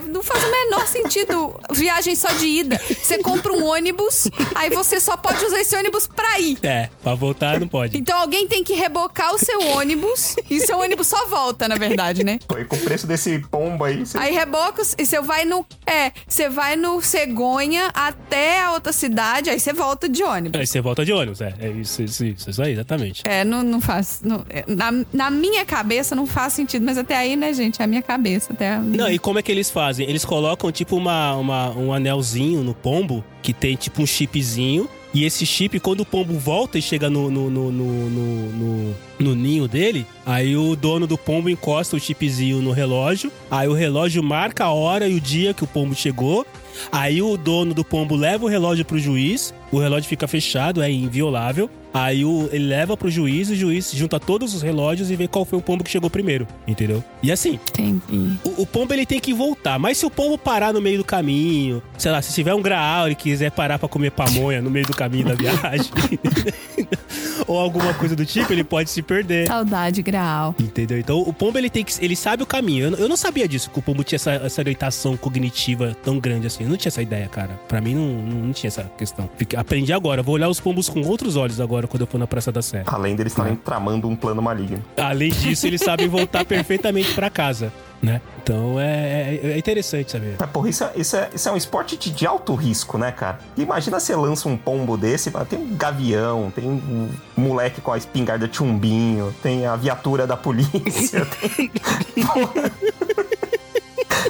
[0.08, 2.80] Não faz o menor sentido viagem só de ida.
[3.00, 6.58] Você compra um ônibus, aí você só pode usar esse ônibus pra ir.
[6.62, 7.96] É, pra voltar não pode.
[7.96, 12.24] Então alguém tem que rebocar o seu ônibus e seu ônibus só volta, na verdade,
[12.24, 12.38] né?
[12.50, 14.04] Foi com o preço desse pombo aí.
[14.04, 14.18] Você...
[14.18, 15.64] Aí reboca e você vai no.
[15.86, 20.60] É, você vai no Cegonha até a outra cidade, aí você volta de ônibus.
[20.60, 21.54] Aí você volta de ônibus, é.
[21.60, 23.22] É isso, isso, isso, isso aí, exatamente.
[23.24, 24.20] É, não, não faz.
[24.24, 27.80] não- é, na, na minha cabeça não faz sentido, mas até aí, né, gente?
[27.80, 28.52] É a minha cabeça.
[28.52, 30.08] Até Não, e como é que eles fazem?
[30.08, 34.88] Eles colocam tipo uma, uma- um anelzinho no pombo que tem tipo um chipzinho.
[35.12, 39.68] E esse chip, quando o pombo volta e chega no, no, no- no- no ninho
[39.68, 43.30] dele, aí o dono do pombo encosta o chipzinho no relógio.
[43.50, 46.44] Aí o relógio marca a hora e o dia que o pombo chegou.
[46.90, 49.54] Aí o dono do pombo leva o relógio pro juiz.
[49.70, 51.68] O relógio fica fechado, é inviolável.
[51.92, 55.44] Aí o, ele leva pro juiz, o juiz junta todos os relógios e vê qual
[55.44, 57.04] foi o pombo que chegou primeiro, entendeu?
[57.22, 58.36] E assim, Entendi.
[58.42, 61.04] o, o pombo ele tem que voltar, mas se o pombo parar no meio do
[61.04, 64.84] caminho, sei lá, se tiver um graal e quiser parar pra comer pamonha no meio
[64.84, 65.86] do caminho da viagem,
[67.46, 69.46] ou alguma coisa do tipo, ele pode se perder.
[69.46, 70.54] Saudade, Graal.
[70.58, 70.98] Entendeu?
[70.98, 71.92] Então o pombo ele tem que.
[72.04, 72.86] Ele sabe o caminho.
[72.86, 76.18] Eu, não- eu não sabia disso, que o pombo tinha essa, essa orientação cognitiva tão
[76.18, 76.64] grande assim.
[76.64, 77.58] Eu não tinha essa ideia, cara.
[77.68, 79.28] Pra mim não, não, não tinha essa questão.
[79.36, 80.22] Fiquei- aprendi agora.
[80.22, 82.82] Vou olhar os pombos com outros olhos agora quando eu for na Praça da Sé.
[82.86, 84.82] Além deles estarem tramando um plano maligno.
[84.96, 88.20] Além disso, eles sabem voltar perfeitamente pra casa, né?
[88.42, 90.36] Então é, é- é interessante saber.
[90.38, 93.10] Mas, porra, isso é, isso, é, isso é um esporte de, de alto risco, né,
[93.10, 93.38] cara?
[93.56, 97.03] Imagina você lança um pombo desse, tem um gavião, tem um
[97.36, 101.70] moleque com a espingarda chumbinho, tem a viatura da polícia, tem...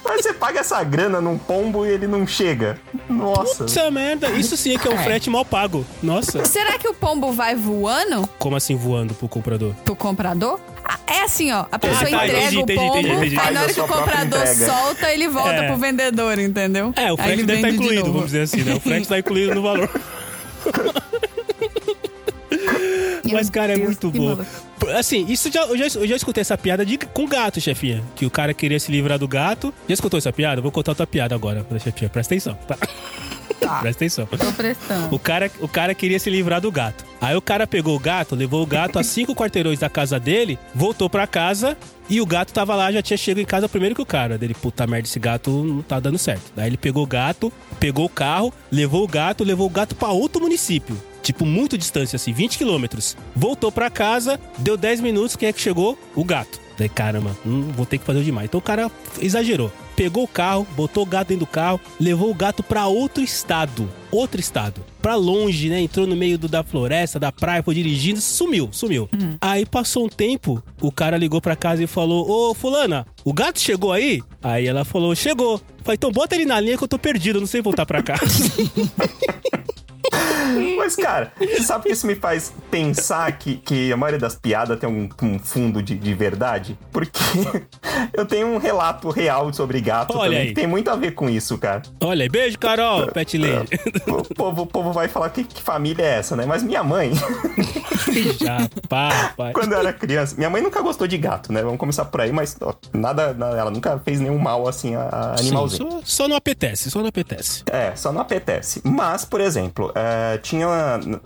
[0.05, 2.79] Mas você paga essa grana num pombo e ele não chega.
[3.09, 3.65] Nossa.
[3.65, 5.85] Puta merda, isso sim é que é um frete mal pago.
[6.03, 6.45] Nossa.
[6.45, 9.73] Será que o pombo vai voando Como assim voando pro comprador?
[9.85, 10.61] pro comprador?
[10.85, 11.65] Ah, É assim, ó.
[11.73, 13.39] A pessoa tá, entrega entendi, o entendi, pombo, entendi, entendi.
[13.41, 15.67] aí na hora que o comprador solta, ele volta É.
[15.69, 16.93] pro vendedor, entendeu?
[16.97, 18.13] É, o frete deve estar vende de incluído, novo.
[18.13, 18.75] vamos dizer assim, né?
[18.75, 19.89] O frete tá incluído no valor.
[23.35, 24.39] Mas, cara, é Deus, muito que bom.
[24.97, 28.03] Assim, isso já, eu, já, eu já escutei essa piada de, com gato, chefinha.
[28.15, 29.73] Que o cara queria se livrar do gato.
[29.89, 30.61] Já escutou essa piada?
[30.61, 32.09] Vou contar outra piada agora, chefinha.
[32.09, 32.77] Presta atenção, tá?
[33.81, 34.29] Presta atenção.
[35.11, 37.05] O cara, o cara queria se livrar do gato.
[37.21, 40.59] Aí o cara pegou o gato, levou o gato a cinco quarteirões da casa dele,
[40.75, 41.77] voltou pra casa
[42.09, 44.37] e o gato tava lá, já tinha chegado em casa primeiro que o cara.
[44.37, 46.53] Dele, puta merda, esse gato não tá dando certo.
[46.55, 50.09] Daí ele pegou o gato, pegou o carro, levou o gato, levou o gato pra
[50.09, 50.97] outro município.
[51.25, 53.17] Tipo, muito distância, assim, 20 quilômetros.
[53.35, 55.99] Voltou pra casa, deu 10 minutos, quem é que chegou?
[56.15, 56.61] O gato.
[56.77, 58.47] Daí, caramba, hum, vou ter que fazer demais.
[58.47, 59.73] Então o cara exagerou.
[59.97, 63.89] Pegou o carro, botou o gato dentro do carro, levou o gato pra outro estado.
[64.11, 64.85] Outro estado.
[65.01, 65.81] Pra longe, né?
[65.81, 69.09] Entrou no meio do- da floresta, da praia, foi dirigindo, sumiu, sumiu.
[69.41, 73.61] Aí passou um tempo, o cara ligou pra casa e falou: Ô, Fulana, o gato
[73.61, 74.21] chegou aí?
[74.43, 75.61] Aí ela falou: Chegou.
[75.85, 78.51] Falei, então bota ele na linha que eu tô perdido, não sei voltar pra casa.
[80.77, 84.79] Mas, cara, você sabe que isso me faz pensar que, que a maioria das piadas
[84.79, 86.79] tem um, um fundo de, de verdade?
[86.93, 87.19] Porque
[88.13, 90.47] eu tenho um relato real sobre gato Olha também, aí.
[90.49, 91.83] que tem muito a ver com isso, cara.
[92.01, 93.71] Olha aí, beijo, Carol, Pet Lady.
[94.07, 96.45] O povo, o povo vai falar que, que família é essa, né?
[96.47, 97.13] Mas minha mãe,
[98.41, 99.53] Já, pá, pai.
[99.53, 101.63] quando eu era criança, minha mãe nunca gostou de gato, né?
[101.63, 105.09] Vamos começar por aí, mas ó, nada, nada- ela nunca fez nenhum mal assim a,
[105.09, 105.91] a Sim, animalzinho.
[105.91, 107.63] só, só não apetece, só não apetece.
[107.71, 108.81] É, só não apetece.
[108.85, 110.67] Mas, por exemplo, é, tinha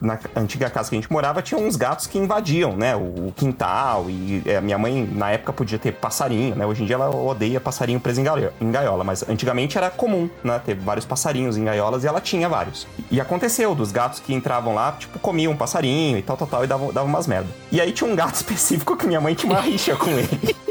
[0.00, 2.94] na antiga casa que a gente morava, tinha uns gatos que invadiam, né?
[2.94, 4.06] O, quintal.
[4.08, 6.66] E é, minha mãe, na época, podia ter passarinho, né?
[6.66, 9.04] Hoje em dia ela odeia passarinho preso em gaio- em gaiola.
[9.04, 10.60] Mas antigamente era comum, né?
[10.64, 12.86] Ter vários passarinhos em gaiolas e ela tinha vários.
[13.10, 16.64] E aconteceu dos gatos que entravam lá, tipo, comiam um passarinho e tal, tal, tal,
[16.64, 17.48] e davam, davam umas merda.
[17.72, 20.56] E aí tinha um gato específico que minha mãe tinha uma rixa com ele.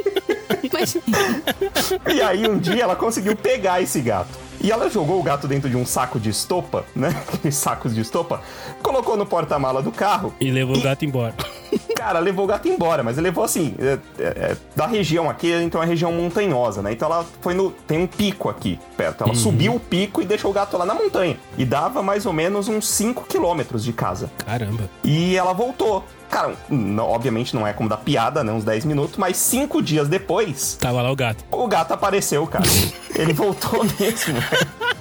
[2.14, 4.30] E aí um dia ela conseguiu pegar esse gato.
[4.62, 7.10] E ela jogou o gato dentro de um saco de estopa, né?
[7.34, 8.42] Aqueles sacos de estopa,
[8.82, 10.34] colocou no porta-mala do carro.
[10.40, 11.36] E levou o gato embora.
[11.96, 15.52] Cara, levou o gato embora, mas ele levou assim, é, é, é, da região aqui,
[15.52, 16.92] então é uma região montanhosa, né?
[16.94, 17.72] Então ela foi no.
[17.72, 19.24] Tem um pico aqui perto.
[19.24, 21.38] Ela subiu o pico e deixou o gato lá na montanha.
[21.58, 24.32] E dava mais ou menos uns 5 quilômetros de casa.
[24.46, 24.90] Caramba.
[25.04, 26.04] E ela voltou.
[26.30, 28.52] Cara, não- obviamente não é como da piada, né?
[28.52, 31.44] Uns 10 minutos, mas cinco dias depois, Tava lá o gato.
[31.52, 32.66] o gato apareceu, cara.
[33.16, 34.36] Ele voltou mesmo.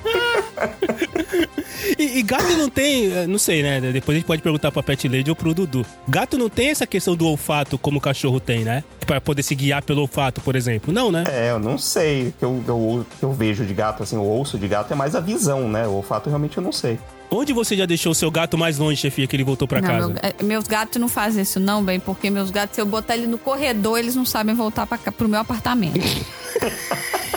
[1.98, 3.80] E, e gato não tem, eh, não sei, né?
[3.80, 5.84] Depois a gente pode perguntar pra Pet Lady ou pro Dudu.
[6.09, 8.82] Gato não tem essa questão do olfato como o cachorro tem, né?
[9.07, 10.92] Pra poder se guiar pelo olfato, por exemplo.
[10.92, 11.24] Não, né?
[11.28, 12.28] É, eu não sei.
[12.28, 15.14] O que eu, eu, eu vejo de gato, assim, o ouço de gato é mais
[15.14, 15.86] a visão, né?
[15.86, 16.98] O olfato realmente eu não sei.
[17.30, 19.88] Onde você já deixou o seu gato mais longe, chefia, que ele voltou pra não,
[19.88, 20.09] casa?
[20.09, 23.16] meu- é, meus gatos não fazem isso, não, bem, porque meus gatos, se eu botar
[23.16, 25.98] ele no corredor, eles não sabem voltar cá, pro meu apartamento.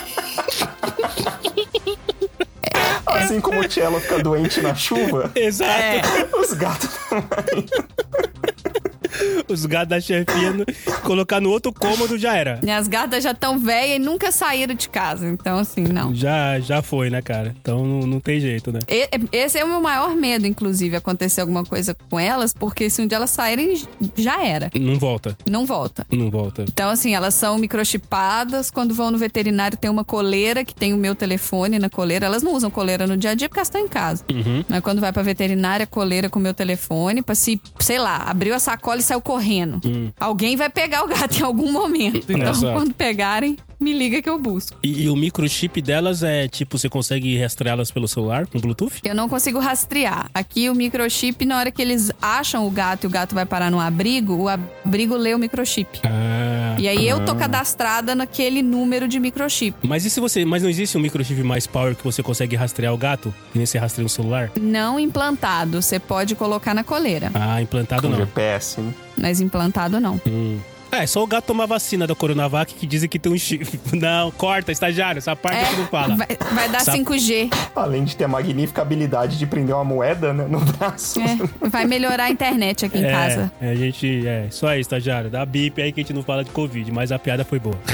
[3.18, 5.72] Assim como o Cello fica doente na chuva, Exato.
[5.72, 6.02] É.
[6.38, 7.66] os gatos também.
[9.48, 10.66] Os gatos da chefia no-
[11.04, 12.60] colocar no outro cômodo já era.
[12.64, 15.28] Minhas gatas já estão velhas e nunca saíram de casa.
[15.28, 16.14] Então, assim, não.
[16.14, 17.56] Já, já foi, né, cara?
[17.62, 18.80] Então não, não tem jeito, né?
[18.88, 23.02] E- Esse é o meu maior medo, inclusive, acontecer alguma coisa com elas, porque se
[23.02, 23.82] um dia elas saírem,
[24.16, 24.70] já era.
[24.80, 25.38] Não volta.
[25.50, 26.06] Não volta.
[26.12, 26.64] Não volta.
[26.68, 28.70] Então, assim, elas são microchipadas.
[28.72, 32.26] Quando vão no veterinário, tem uma coleira que tem o meu telefone na coleira.
[32.26, 34.24] Elas não usam coleira no dia a dia porque elas estão em casa.
[34.68, 38.54] Mas quando vai pra veterinária, coleira com o meu telefone, pra se, sei lá, abriu
[38.56, 39.82] a sacola e saiu correndo.
[40.20, 42.32] Alguém vai pegar o gato em algum momento.
[42.32, 42.74] Então, Exato.
[42.74, 44.78] quando pegarem, me liga que eu busco.
[44.84, 49.00] E, e o microchip delas é tipo, você consegue rastreá-las pelo celular com Bluetooth?
[49.04, 50.30] Eu não consigo rastrear.
[50.34, 53.72] Aqui o microchip, na hora que eles acham o gato e o gato vai parar
[53.72, 56.02] no abrigo, o abrigo lê o microchip.
[56.04, 56.39] Ah.
[56.80, 59.76] E aí eu tô cadastrada naquele número de microchip.
[59.86, 60.46] Mas e se você.
[60.46, 63.34] Mas não existe um microchip mais power que você consegue rastrear o gato?
[63.52, 64.50] Que nem você rastreia um celular?
[64.60, 67.32] Não implantado, você pode colocar na coleira.
[67.34, 68.18] Ah, implantado Com não.
[68.18, 68.94] GPS, né?
[69.18, 70.22] Mas implantado não.
[70.26, 70.58] Hum.
[70.92, 73.80] É, só o gato tomar vacina da Coronavac que dizem que tem um chip.
[73.96, 76.14] Não, corta, estagiário, essa parte que não fala.
[76.14, 77.54] É, vai, vai dar Sabe- 5G.
[77.76, 81.20] Além de ter a magnífica habilidade de prender uma moeda né, no braço.
[81.22, 83.52] É, vai melhorar a internet aqui em É, casa.
[83.62, 84.28] é, a gente.
[84.28, 85.30] É, só aí, estagiário.
[85.30, 87.78] Dá bip aí que a gente não fala de Covid, mas a piada foi boa.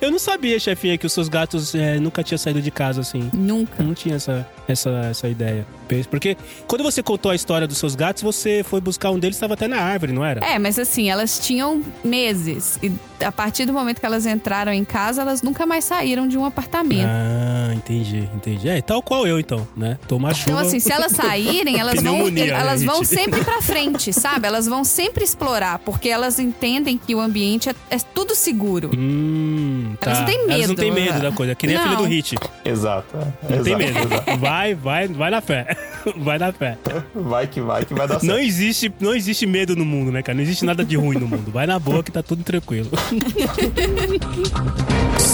[0.00, 3.30] Eu não sabia, chefinha, que os seus gatos é, nunca tinham saído de casa assim.
[3.32, 3.82] Nunca.
[3.82, 5.66] Eu não tinha essa, essa, essa ideia.
[6.10, 6.36] Porque
[6.66, 9.68] quando você contou a história dos seus gatos, você foi buscar um deles, estava até
[9.68, 10.44] na árvore, não era?
[10.44, 12.78] É, mas assim, elas tinham meses.
[12.82, 12.92] E
[13.22, 16.44] a partir do momento que elas entraram em casa, elas nunca mais saíram de um
[16.44, 17.06] apartamento.
[17.06, 18.68] Ah, entendi, entendi.
[18.68, 19.98] É, tal qual eu então, né?
[20.08, 20.50] Tomar chuva.
[20.50, 23.08] Então, assim, se elas saírem, elas vão, né, elas vão gente?
[23.14, 24.46] sempre pra frente, sabe?
[24.46, 28.90] Elas vão sempre explorar, porque elas entendem que o ambiente é, é tudo seguro.
[28.96, 30.10] Hum, tá.
[30.10, 30.74] Elas não têm Elas não medo.
[30.76, 31.54] têm medo da coisa.
[31.54, 32.02] Que nem a filha Não.
[32.02, 32.36] do Hit.
[32.64, 33.16] Exato.
[33.16, 33.56] é.
[33.56, 33.98] Não tem Exato, medo.
[34.14, 34.36] exato.
[34.44, 35.76] Vai, vai, vai na fé.
[36.18, 36.76] Vai na fé.
[37.14, 38.40] Vai que vai, que vai dar Não certo.
[38.40, 40.36] existe, não existe medo no mundo, né, cara?
[40.36, 41.50] Não existe nada de ruim no mundo.
[41.50, 42.90] Vai na boa que tá tudo tranquilo.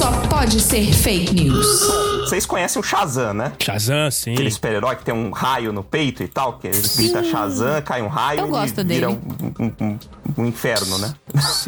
[0.01, 1.83] Só pode ser fake news.
[2.21, 3.53] Vocês conhecem o Shazam, né?
[3.63, 4.33] Shazam, sim.
[4.33, 8.01] Aquele super-herói que tem um raio no peito e tal, que ele grita Shazam, cai
[8.01, 9.07] um raio Eu e gosto vira dele.
[9.07, 9.99] um, um- um-
[10.39, 11.13] um inferno, né?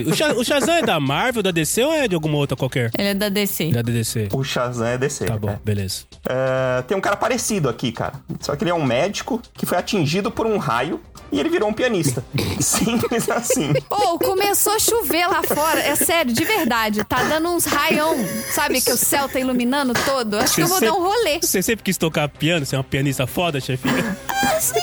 [0.06, 2.90] O, Sha- o Shazam é da Marvel, da DC ou é de alguma outra qualquer?
[2.96, 3.70] Ele é da DC.
[3.70, 4.28] Da DC.
[4.32, 5.26] O Shazam é DC.
[5.26, 5.58] Tá bom, é.
[5.62, 6.04] beleza.
[6.26, 8.14] É, tem um cara parecido aqui, cara.
[8.40, 11.68] Só que ele é um médico que foi atingido por um raio e ele virou
[11.68, 12.24] um pianista.
[12.60, 13.72] Simples assim.
[13.88, 15.80] Pô, começou a chover lá fora.
[15.80, 17.02] É sério, de verdade.
[17.04, 18.14] Tá dando uns raião.
[18.50, 20.38] Sabe que o céu tá iluminando todo?
[20.38, 21.40] Acho que eu vou Você dar um rolê.
[21.40, 22.64] Você sempre quis tocar piano?
[22.64, 24.16] Você é uma pianista foda, chefinha?
[24.56, 24.80] Assim,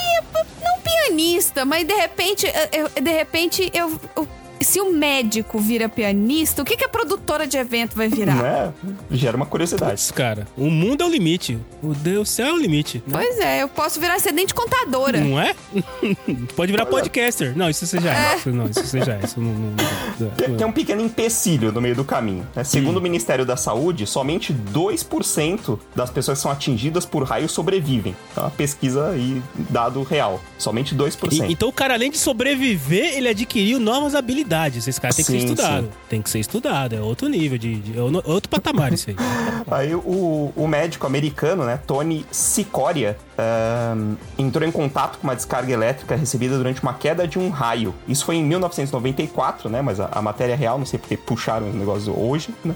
[0.62, 4.28] não pianista, mas de repente, eu, de repente eu, eu
[4.60, 8.34] se o médico vira pianista, o que, que a produtora de evento vai virar?
[8.36, 8.72] Né?
[9.10, 9.92] Gera uma curiosidade.
[9.92, 11.58] Putz, cara, o mundo é o limite.
[11.82, 13.02] O Deus, céu é o limite.
[13.10, 15.20] Pois é, eu posso virar ascendente contadora.
[15.20, 15.54] Não é?
[16.56, 17.56] Pode virar podcaster.
[17.56, 18.36] Não, isso você já é.
[18.36, 19.20] Isso Não, isso você já é.
[19.24, 19.74] Isso não, não-
[20.20, 22.46] não- Tem, tem um pequeno empecilho no meio do caminho.
[22.54, 22.62] né?
[22.64, 28.14] Segundo o Ministério da Saúde, somente 2% das pessoas que são atingidas por raio sobrevivem.
[28.36, 29.40] É uma pesquisa e
[29.70, 30.40] dado real.
[30.58, 31.48] Somente 2%.
[31.48, 34.49] E- então o cara, além de sobreviver, ele adquiriu novas habilidades.
[34.78, 35.84] Esse cara tem que ser Sim, estudado.
[35.84, 35.90] sim.
[36.08, 36.94] Tem que ser estudado.
[36.94, 37.74] É outro nível de.
[37.76, 39.16] de- é outro patamar isso aí.
[39.70, 45.72] Aí o, o médico americano, né, Tony Sicoria, ahn, entrou em contato com uma descarga
[45.72, 47.94] elétrica recebida durante uma queda de um raio.
[48.08, 49.80] Isso foi em 1994, né?
[49.80, 52.74] Mas a, a matéria é real, não sei porque puxaram os negócios hoje, né?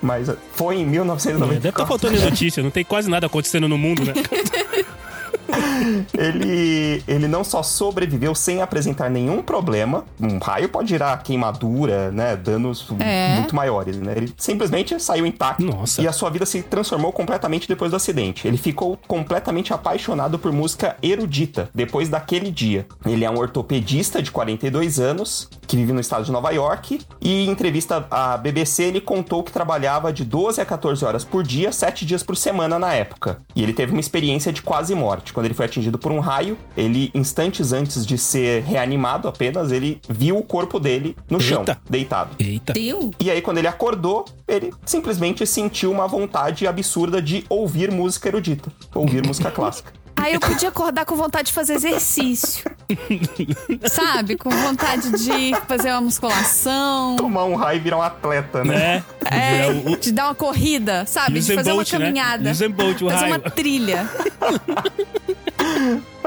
[0.00, 1.68] Mas foi em Deve 1994.
[1.68, 2.62] estar faltando notícia.
[2.62, 4.12] Não tem quase nada acontecendo no mundo, né?
[6.16, 12.36] ele, ele não só sobreviveu sem apresentar nenhum problema, um raio pode gerar queimadura, né,
[12.36, 13.36] danos É.
[13.36, 14.14] muito maiores, né?
[14.16, 16.02] Ele simplesmente saiu intacto Nossa.
[16.02, 18.46] e a sua vida se transformou completamente depois do acidente.
[18.46, 22.86] Ele ficou completamente apaixonado por música erudita depois daquele dia.
[23.04, 27.44] Ele é um ortopedista de 42 anos que vive no estado de Nova York e
[27.46, 31.72] em entrevista à BBC ele contou que trabalhava de 12 a 14 horas por dia,
[31.72, 33.38] 7 dias por semana na época.
[33.54, 35.32] E ele teve uma experiência de quase morte.
[35.36, 40.00] Quando ele foi atingido por um raio, ele, instantes antes de ser reanimado apenas, ele
[40.08, 41.78] viu o corpo dele no chão, Eita.
[41.90, 42.30] deitado.
[42.38, 42.72] Eita.
[42.72, 43.10] Deu?
[43.20, 48.72] E aí, quando ele acordou, ele simplesmente sentiu uma vontade absurda de ouvir música erudita,
[48.94, 49.92] ouvir música clássica.
[50.26, 52.64] Aí eu podia acordar com vontade de fazer exercício.
[53.88, 54.36] Sabe?
[54.36, 57.14] Com vontade de fazer uma musculação.
[57.16, 59.04] Tomar um raio e virar um atleta, né?
[59.30, 59.32] Né?
[59.66, 61.38] É, O- de dar uma corrida, sabe?
[61.38, 62.04] Usain de fazer Bolt, uma né?
[62.06, 62.50] caminhada.
[62.50, 63.26] Usain Bolt, fazer raio.
[63.34, 64.08] uma trilha.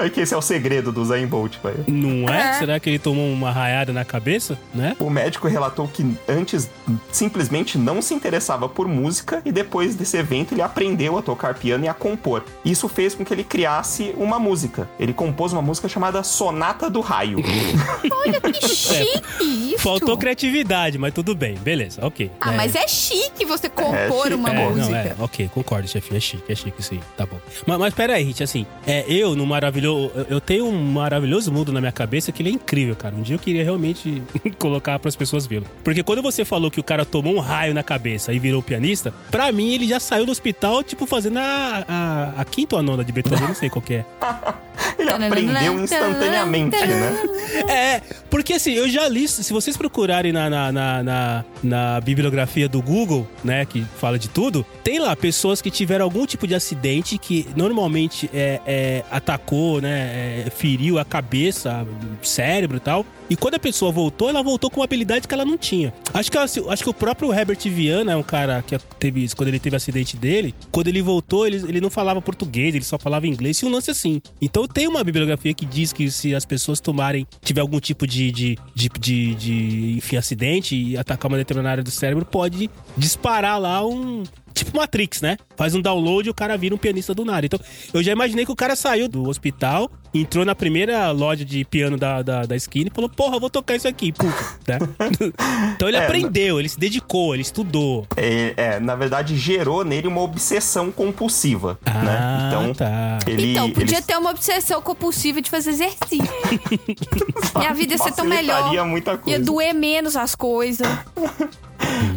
[0.10, 1.84] Que esse é o segredo do Zayn Bolt, velho.
[1.88, 2.52] Não é?
[2.52, 2.54] É.
[2.54, 4.58] Será que ele tomou uma raiada na cabeça?
[4.74, 4.95] Né?
[5.00, 6.70] O médico relatou que antes
[7.12, 11.86] simplesmente não se interessava por música e depois desse evento ele aprendeu a tocar piano
[11.86, 12.43] e a compor.
[12.64, 14.89] Isso fez com que ele criasse uma música.
[15.00, 17.39] Ele compôs uma música chamada Sonata do Raio.
[18.12, 19.80] Olha que chique isso.
[19.80, 21.56] Faltou criatividade, mas tudo bem.
[21.56, 22.32] Beleza, ok.
[22.39, 22.58] Ah, É.
[22.58, 24.95] mas é chique você compor chique, uma É, não, música.
[24.97, 26.16] é, ok, concordo, chefe.
[26.16, 27.00] É chique, é chique isso aí.
[27.18, 27.38] Tá bom.
[27.66, 29.88] Mas, mas pera aí, Hit, assim, é, eu no maravilhoso.
[29.89, 33.15] Eu, eu tenho um maravilhoso mundo na minha cabeça que ele é incrível, cara.
[33.15, 34.21] Um dia eu queria realmente
[34.57, 35.65] colocar pras pessoas vê-lo.
[35.83, 39.13] Porque quando você falou que o cara tomou um raio na cabeça e virou pianista,
[39.31, 42.83] pra mim ele já saiu do hospital, tipo, fazendo a, a, a quinta ou a
[42.83, 44.05] nona de Beethoven, não sei qual que é.
[44.97, 47.23] Ele aprendeu instantaneamente, né?
[47.67, 52.67] É, porque assim, eu já li, se vocês procurarem na, na, na, na, na bibliografia
[52.67, 56.55] do Google, né, que fala de tudo, tem lá pessoas que tiveram algum tipo de
[56.55, 61.86] acidente que normalmente é, é, atacou, né, é, feriu a cabeça,
[62.21, 63.05] cérebro e tal.
[63.30, 65.93] E quando a pessoa voltou, ela voltou com uma habilidade que ela não tinha.
[66.13, 69.36] Acho que, ela- acho que o próprio Herbert Viana é um cara que teve isso,
[69.36, 72.84] quando ele teve o acidente dele, quando ele voltou, ele, ele não falava português, ele
[72.84, 74.19] só falava inglês, e um lance assim.
[74.41, 78.32] Então tem uma bibliografia que diz que se as pessoas tomarem, tiver algum tipo de,
[78.32, 82.67] de, de, de, de, enfim, acidente e atacar uma determinada área do cérebro, pode
[82.97, 84.23] disparar lá um.
[84.60, 85.38] Tipo Matrix, né?
[85.55, 87.45] Faz um download e o cara vira um pianista do nada.
[87.45, 87.60] Então,
[87.93, 91.97] eu já imaginei que o cara saiu do hospital, entrou na primeira loja de piano
[91.97, 94.34] da, da, da esquina e falou: Porra, eu vou tocar isso aqui, puta.
[94.68, 94.78] Né?
[95.76, 98.05] então ele É, aprendeu, ele se dedicou, ele estudou.
[98.18, 102.47] É, é, na verdade, gerou nele uma obsessão compulsiva, Ah, né?
[102.47, 103.20] Então, tá.
[103.26, 106.20] ele, Então, podia ele ter uma obsessão compulsiva de fazer exercício.
[107.57, 108.86] Minha vida ia ser tão melhor.
[108.86, 110.88] muita Ia doer menos as coisas.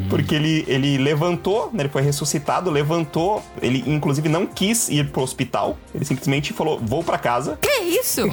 [0.08, 5.22] Porque ele, ele levantou, né, ele foi ressuscitado, levantou, ele inclusive não quis ir pro
[5.22, 7.58] hospital, ele simplesmente falou, vou pra casa.
[7.60, 8.22] Que isso?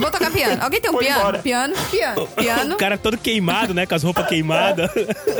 [0.00, 0.62] Vou tocar piano.
[0.62, 1.20] Alguém tem um Foi piano?
[1.20, 1.38] embora.
[1.40, 2.74] Piano, piano, piano.
[2.74, 3.84] O cara todo queimado, né?
[3.86, 4.90] Com as roupas queimadas.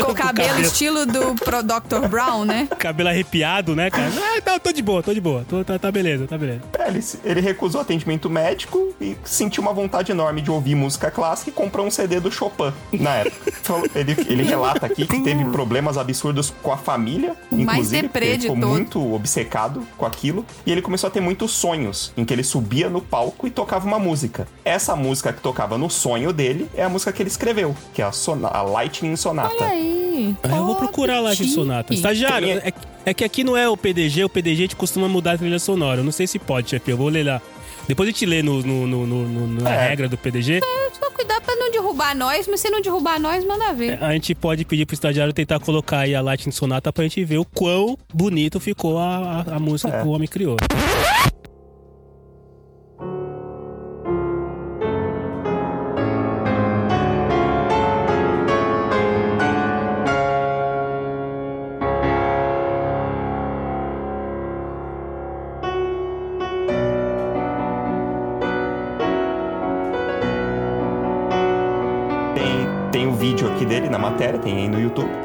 [0.05, 2.07] Com o cabelo estilo do pro Dr.
[2.09, 2.68] Brown, né?
[2.78, 4.11] cabelo arrepiado, né, cara?
[4.36, 5.45] Ah, tá, tô de boa, tô de boa.
[5.49, 6.61] Tô, tá, tá beleza, tá beleza.
[6.78, 11.51] É, ele, ele recusou atendimento médico e sentiu uma vontade enorme de ouvir música clássica
[11.51, 13.53] e comprou um CD do Chopin na época.
[13.62, 18.39] Falou- ele, ele relata aqui que teve problemas absurdos com a família, inclusive, porque ele
[18.43, 18.68] ficou todo.
[18.68, 20.45] muito obcecado com aquilo.
[20.66, 23.87] E ele começou a ter muitos sonhos, em que ele subia no palco e tocava
[23.87, 24.47] uma música.
[24.64, 28.05] Essa música que tocava no sonho dele é a música que ele escreveu, que é
[28.05, 29.55] a, Sona- a Lightning Sonata.
[29.55, 30.37] Olha aí.
[30.43, 31.93] Ah, eu vou procurar lá que de sonata.
[31.95, 32.72] Estagiário, é,
[33.07, 35.59] é que aqui não é o PDG, o PDG a gente costuma mudar a trilha
[35.59, 36.01] sonora.
[36.01, 36.91] Eu não sei se pode, chefe.
[36.91, 37.41] Eu vou ler lá.
[37.89, 39.89] Depois a gente lê no, no- no- no- no- na É.
[39.89, 40.61] regra do PDG.
[40.99, 44.03] Só cuidar pra não derrubar nós, mas se não derrubar nós, manda ver.
[44.03, 47.39] A gente pode pedir pro estagiário tentar colocar aí a Latin Sonata pra gente ver
[47.39, 50.01] o quão bonito ficou a, a- a música É.
[50.03, 50.57] que o homem criou.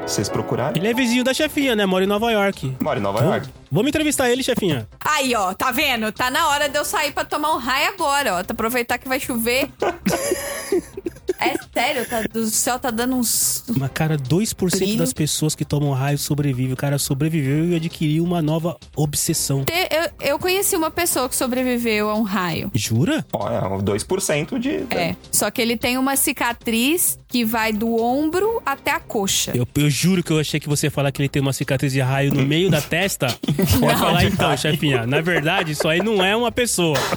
[0.07, 0.81] Vocês procurarem.
[0.81, 1.85] Ele é vizinho da chefinha, né?
[1.85, 2.75] Mora em Nova York.
[2.81, 3.49] Mora em Nova York.
[3.71, 4.87] Vamos entrevistar ele, chefinha.
[4.99, 6.11] Aí, ó, tá vendo?
[6.11, 8.43] Tá na hora de eu sair pra tomar um raio agora, ó.
[8.43, 9.69] Tá aproveitar que vai chover.
[11.39, 13.63] é sério, tá, do céu tá dando uns.
[13.77, 14.97] Mas, cara, 2% Frio.
[14.97, 16.73] das pessoas que tomam raio sobrevivem.
[16.73, 19.63] O cara sobreviveu e adquiriu uma nova obsessão.
[19.65, 22.71] Te- Eu, eu conheci uma pessoa que sobreviveu a um raio.
[22.73, 23.25] Jura?
[23.33, 24.85] Ó, é um 2% de.
[24.95, 25.15] É.
[25.31, 29.51] Só que ele tem uma cicatriz que vai do ombro até a coxa.
[29.55, 31.91] Eu, eu juro que eu achei que você ia falar que ele tem uma cicatriz
[31.93, 33.27] de raio no meio da testa.
[33.81, 36.97] Ia falar, então, chefinha, na verdade, isso aí não é uma pessoa.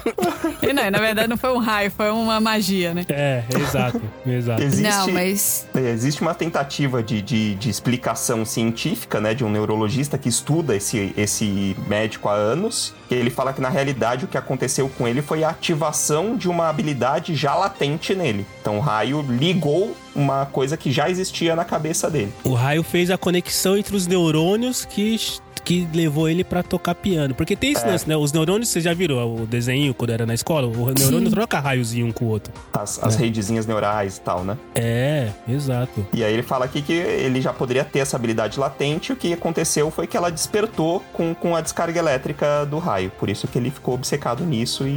[0.62, 3.04] E não, na verdade não foi um raio, foi uma magia, né?
[3.08, 4.62] É, exato, exato.
[4.62, 5.66] Existe, Não, mas.
[5.74, 11.12] existe uma tentativa de, de, de explicação científica, né, de um neurologista que estuda esse,
[11.16, 12.94] esse médico há anos.
[13.10, 16.48] E ele fala que na realidade o que aconteceu com ele foi a ativação de
[16.48, 18.46] uma habilidade já latente nele.
[18.60, 22.32] Então o raio ligou uma coisa que já existia na cabeça dele.
[22.44, 25.18] O raio fez a conexão entre os neurônios que,
[25.64, 27.34] que levou ele pra tocar piano.
[27.34, 28.16] Porque tem esse lance, né?
[28.16, 30.66] Os neurônios, você já virou o desenho quando era na escola?
[30.66, 32.52] O neurônio troca raiozinho um com o outro.
[32.72, 34.56] As, as redezinhas neurais e tal, né?
[34.74, 36.04] É, exato.
[36.12, 39.12] E aí ele fala aqui que ele já poderia ter essa habilidade latente.
[39.12, 43.10] O que aconteceu foi que ela despertou com, com a descarga elétrica do raio.
[43.18, 44.92] Por isso que ele ficou obcecado nisso e,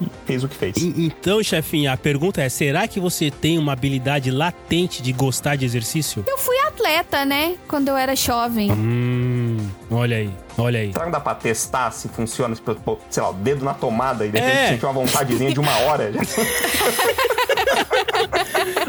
[0.00, 0.76] e fez o que fez.
[0.78, 5.54] E- Então, chefinha, a pergunta é: será que você tem uma habilidade latente de gostar
[5.56, 6.24] de exercício?
[6.26, 7.56] Eu fui atleta, né?
[7.68, 8.72] Quando eu era jovem.
[8.72, 9.58] Hum,
[9.90, 10.92] olha aí, olha aí.
[10.92, 12.62] Será que dá pra testar se funciona, se
[13.10, 14.68] sei lá, o dedo na tomada e de repente É.
[14.68, 16.10] sentir uma vontadezinha de uma hora?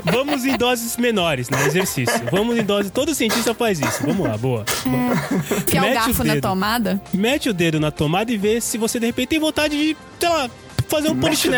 [0.04, 1.66] Vamos em doses menores, né?
[1.66, 2.22] Exercício.
[2.32, 2.92] Vamos em doses.
[2.92, 4.04] Todo cientista faz isso.
[4.06, 4.66] Vamos lá, boa.
[4.86, 6.44] O Mete o garfo na dedo.
[6.48, 7.02] tomada.
[7.14, 10.30] Mete o dedo na tomada e vê se você de repente tem vontade de, sei
[10.30, 10.50] lá,
[10.88, 11.52] fazer um Mexe o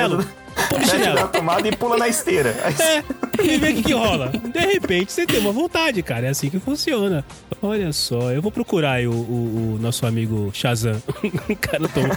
[0.77, 2.49] Mete na tomada e pula na esteira.
[2.79, 3.03] É,
[3.43, 4.29] e vê o que, que rola.
[4.29, 6.27] De repente você tem uma vontade, cara.
[6.27, 7.25] É assim que funciona.
[7.61, 11.01] Olha só, eu vou procurar aí o, o- o nosso amigo Shazam.
[11.49, 12.11] o cara tomou.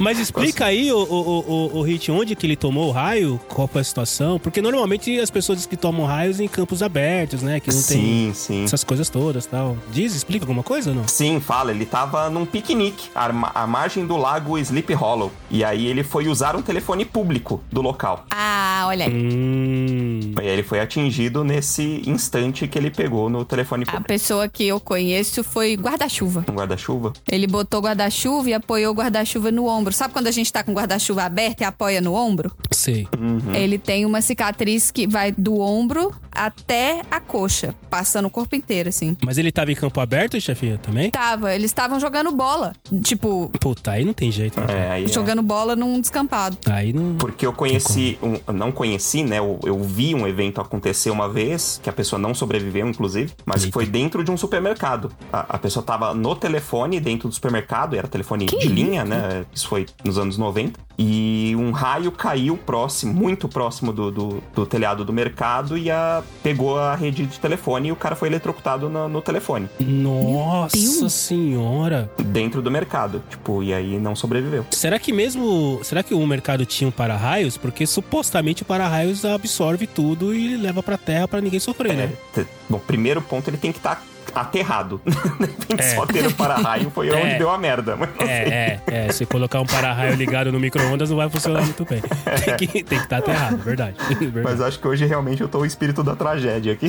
[0.00, 1.40] Mas explica aí, o, o,
[1.74, 3.40] o, o Hit, onde que ele tomou o raio?
[3.48, 4.38] Qual foi a situação?
[4.38, 7.60] Porque normalmente as pessoas que tomam raios em campos abertos, né?
[7.60, 8.64] Que não tem Sim, sim.
[8.64, 9.76] essas coisas todas tal.
[9.92, 11.06] Diz, explica alguma coisa ou não?
[11.08, 13.26] Sim, fala, ele tava num piquenique à,
[13.62, 15.30] à margem do lago Sleep Hollow.
[15.50, 18.24] E aí ele foi usar um telefone público do local.
[18.30, 19.12] Ah, olha aí.
[19.12, 20.20] Hum.
[20.36, 24.08] E aí ele foi atingido nesse instante que ele pegou no telefone A público.
[24.08, 26.44] pessoa que eu conheço foi guarda-chuva.
[26.50, 27.12] Um guarda-chuva.
[27.30, 29.92] Ele botou guarda-chuva e apoiou o guarda-chuva no ombro.
[29.92, 32.50] Sabe quando a gente tá com o guarda-chuva aberto e apoia no ombro?
[32.72, 33.06] Sei.
[33.54, 38.88] Ele tem uma cicatriz que vai do ombro até a coxa, passando o corpo inteiro,
[38.88, 39.16] assim.
[39.24, 41.10] Mas ele tava em campo aberto, chefinha, também?
[41.10, 42.72] Tava, eles estavam jogando bola.
[43.02, 44.60] Tipo, Puta, aí não tem jeito.
[44.60, 44.66] Né?
[44.68, 46.56] É, aí é- jogando bola num descampado.
[46.70, 47.16] Aí não.
[47.16, 49.38] Porque eu conheci, um, não conheci, né?
[49.38, 53.64] Eu, eu vi um evento acontecer uma vez, que a pessoa não sobreviveu, inclusive, mas
[53.64, 53.72] Eita.
[53.72, 55.12] foi dentro de um supermercado.
[55.32, 59.44] A, a pessoa tava no telefone dentro do supermercado, era telefone Que de linha, né?
[59.52, 60.87] Isso foi nos anos 90.
[60.98, 66.22] E um raio caiu próximo, muito próximo do, do, do telhado do mercado e a,
[66.42, 72.10] pegou a rede de telefone e o cara foi eletrocutado no, no telefone, Nossa senhora.
[72.18, 73.22] dentro do mercado.
[73.30, 74.64] Tipo, e aí não sobreviveu.
[74.70, 75.80] Será que mesmo.
[75.82, 77.56] Será que o mercado tinha um para-raios?
[77.56, 82.12] Porque supostamente o para-raios absorve tudo e leva pra terra pra ninguém sofrer, né?
[82.36, 84.02] É, te- bom, primeiro ponto, ele tem que estar
[84.40, 85.00] aterrado.
[85.76, 85.94] É.
[85.94, 87.14] só ter o para-raio foi É.
[87.22, 87.94] onde deu a merda.
[87.94, 89.12] Mas, É, é, é.
[89.12, 92.00] Se colocar um para-raio ligado no micro-ondas não vai funcionar muito bem.
[92.44, 93.94] Tem que tem que estar aterrado, verdade.
[94.08, 94.40] verdade.
[94.42, 96.88] mas acho que hoje realmente eu tô o espírito da tragédia aqui.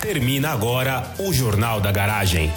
[0.00, 2.52] Termina agora o Jornal da Garagem.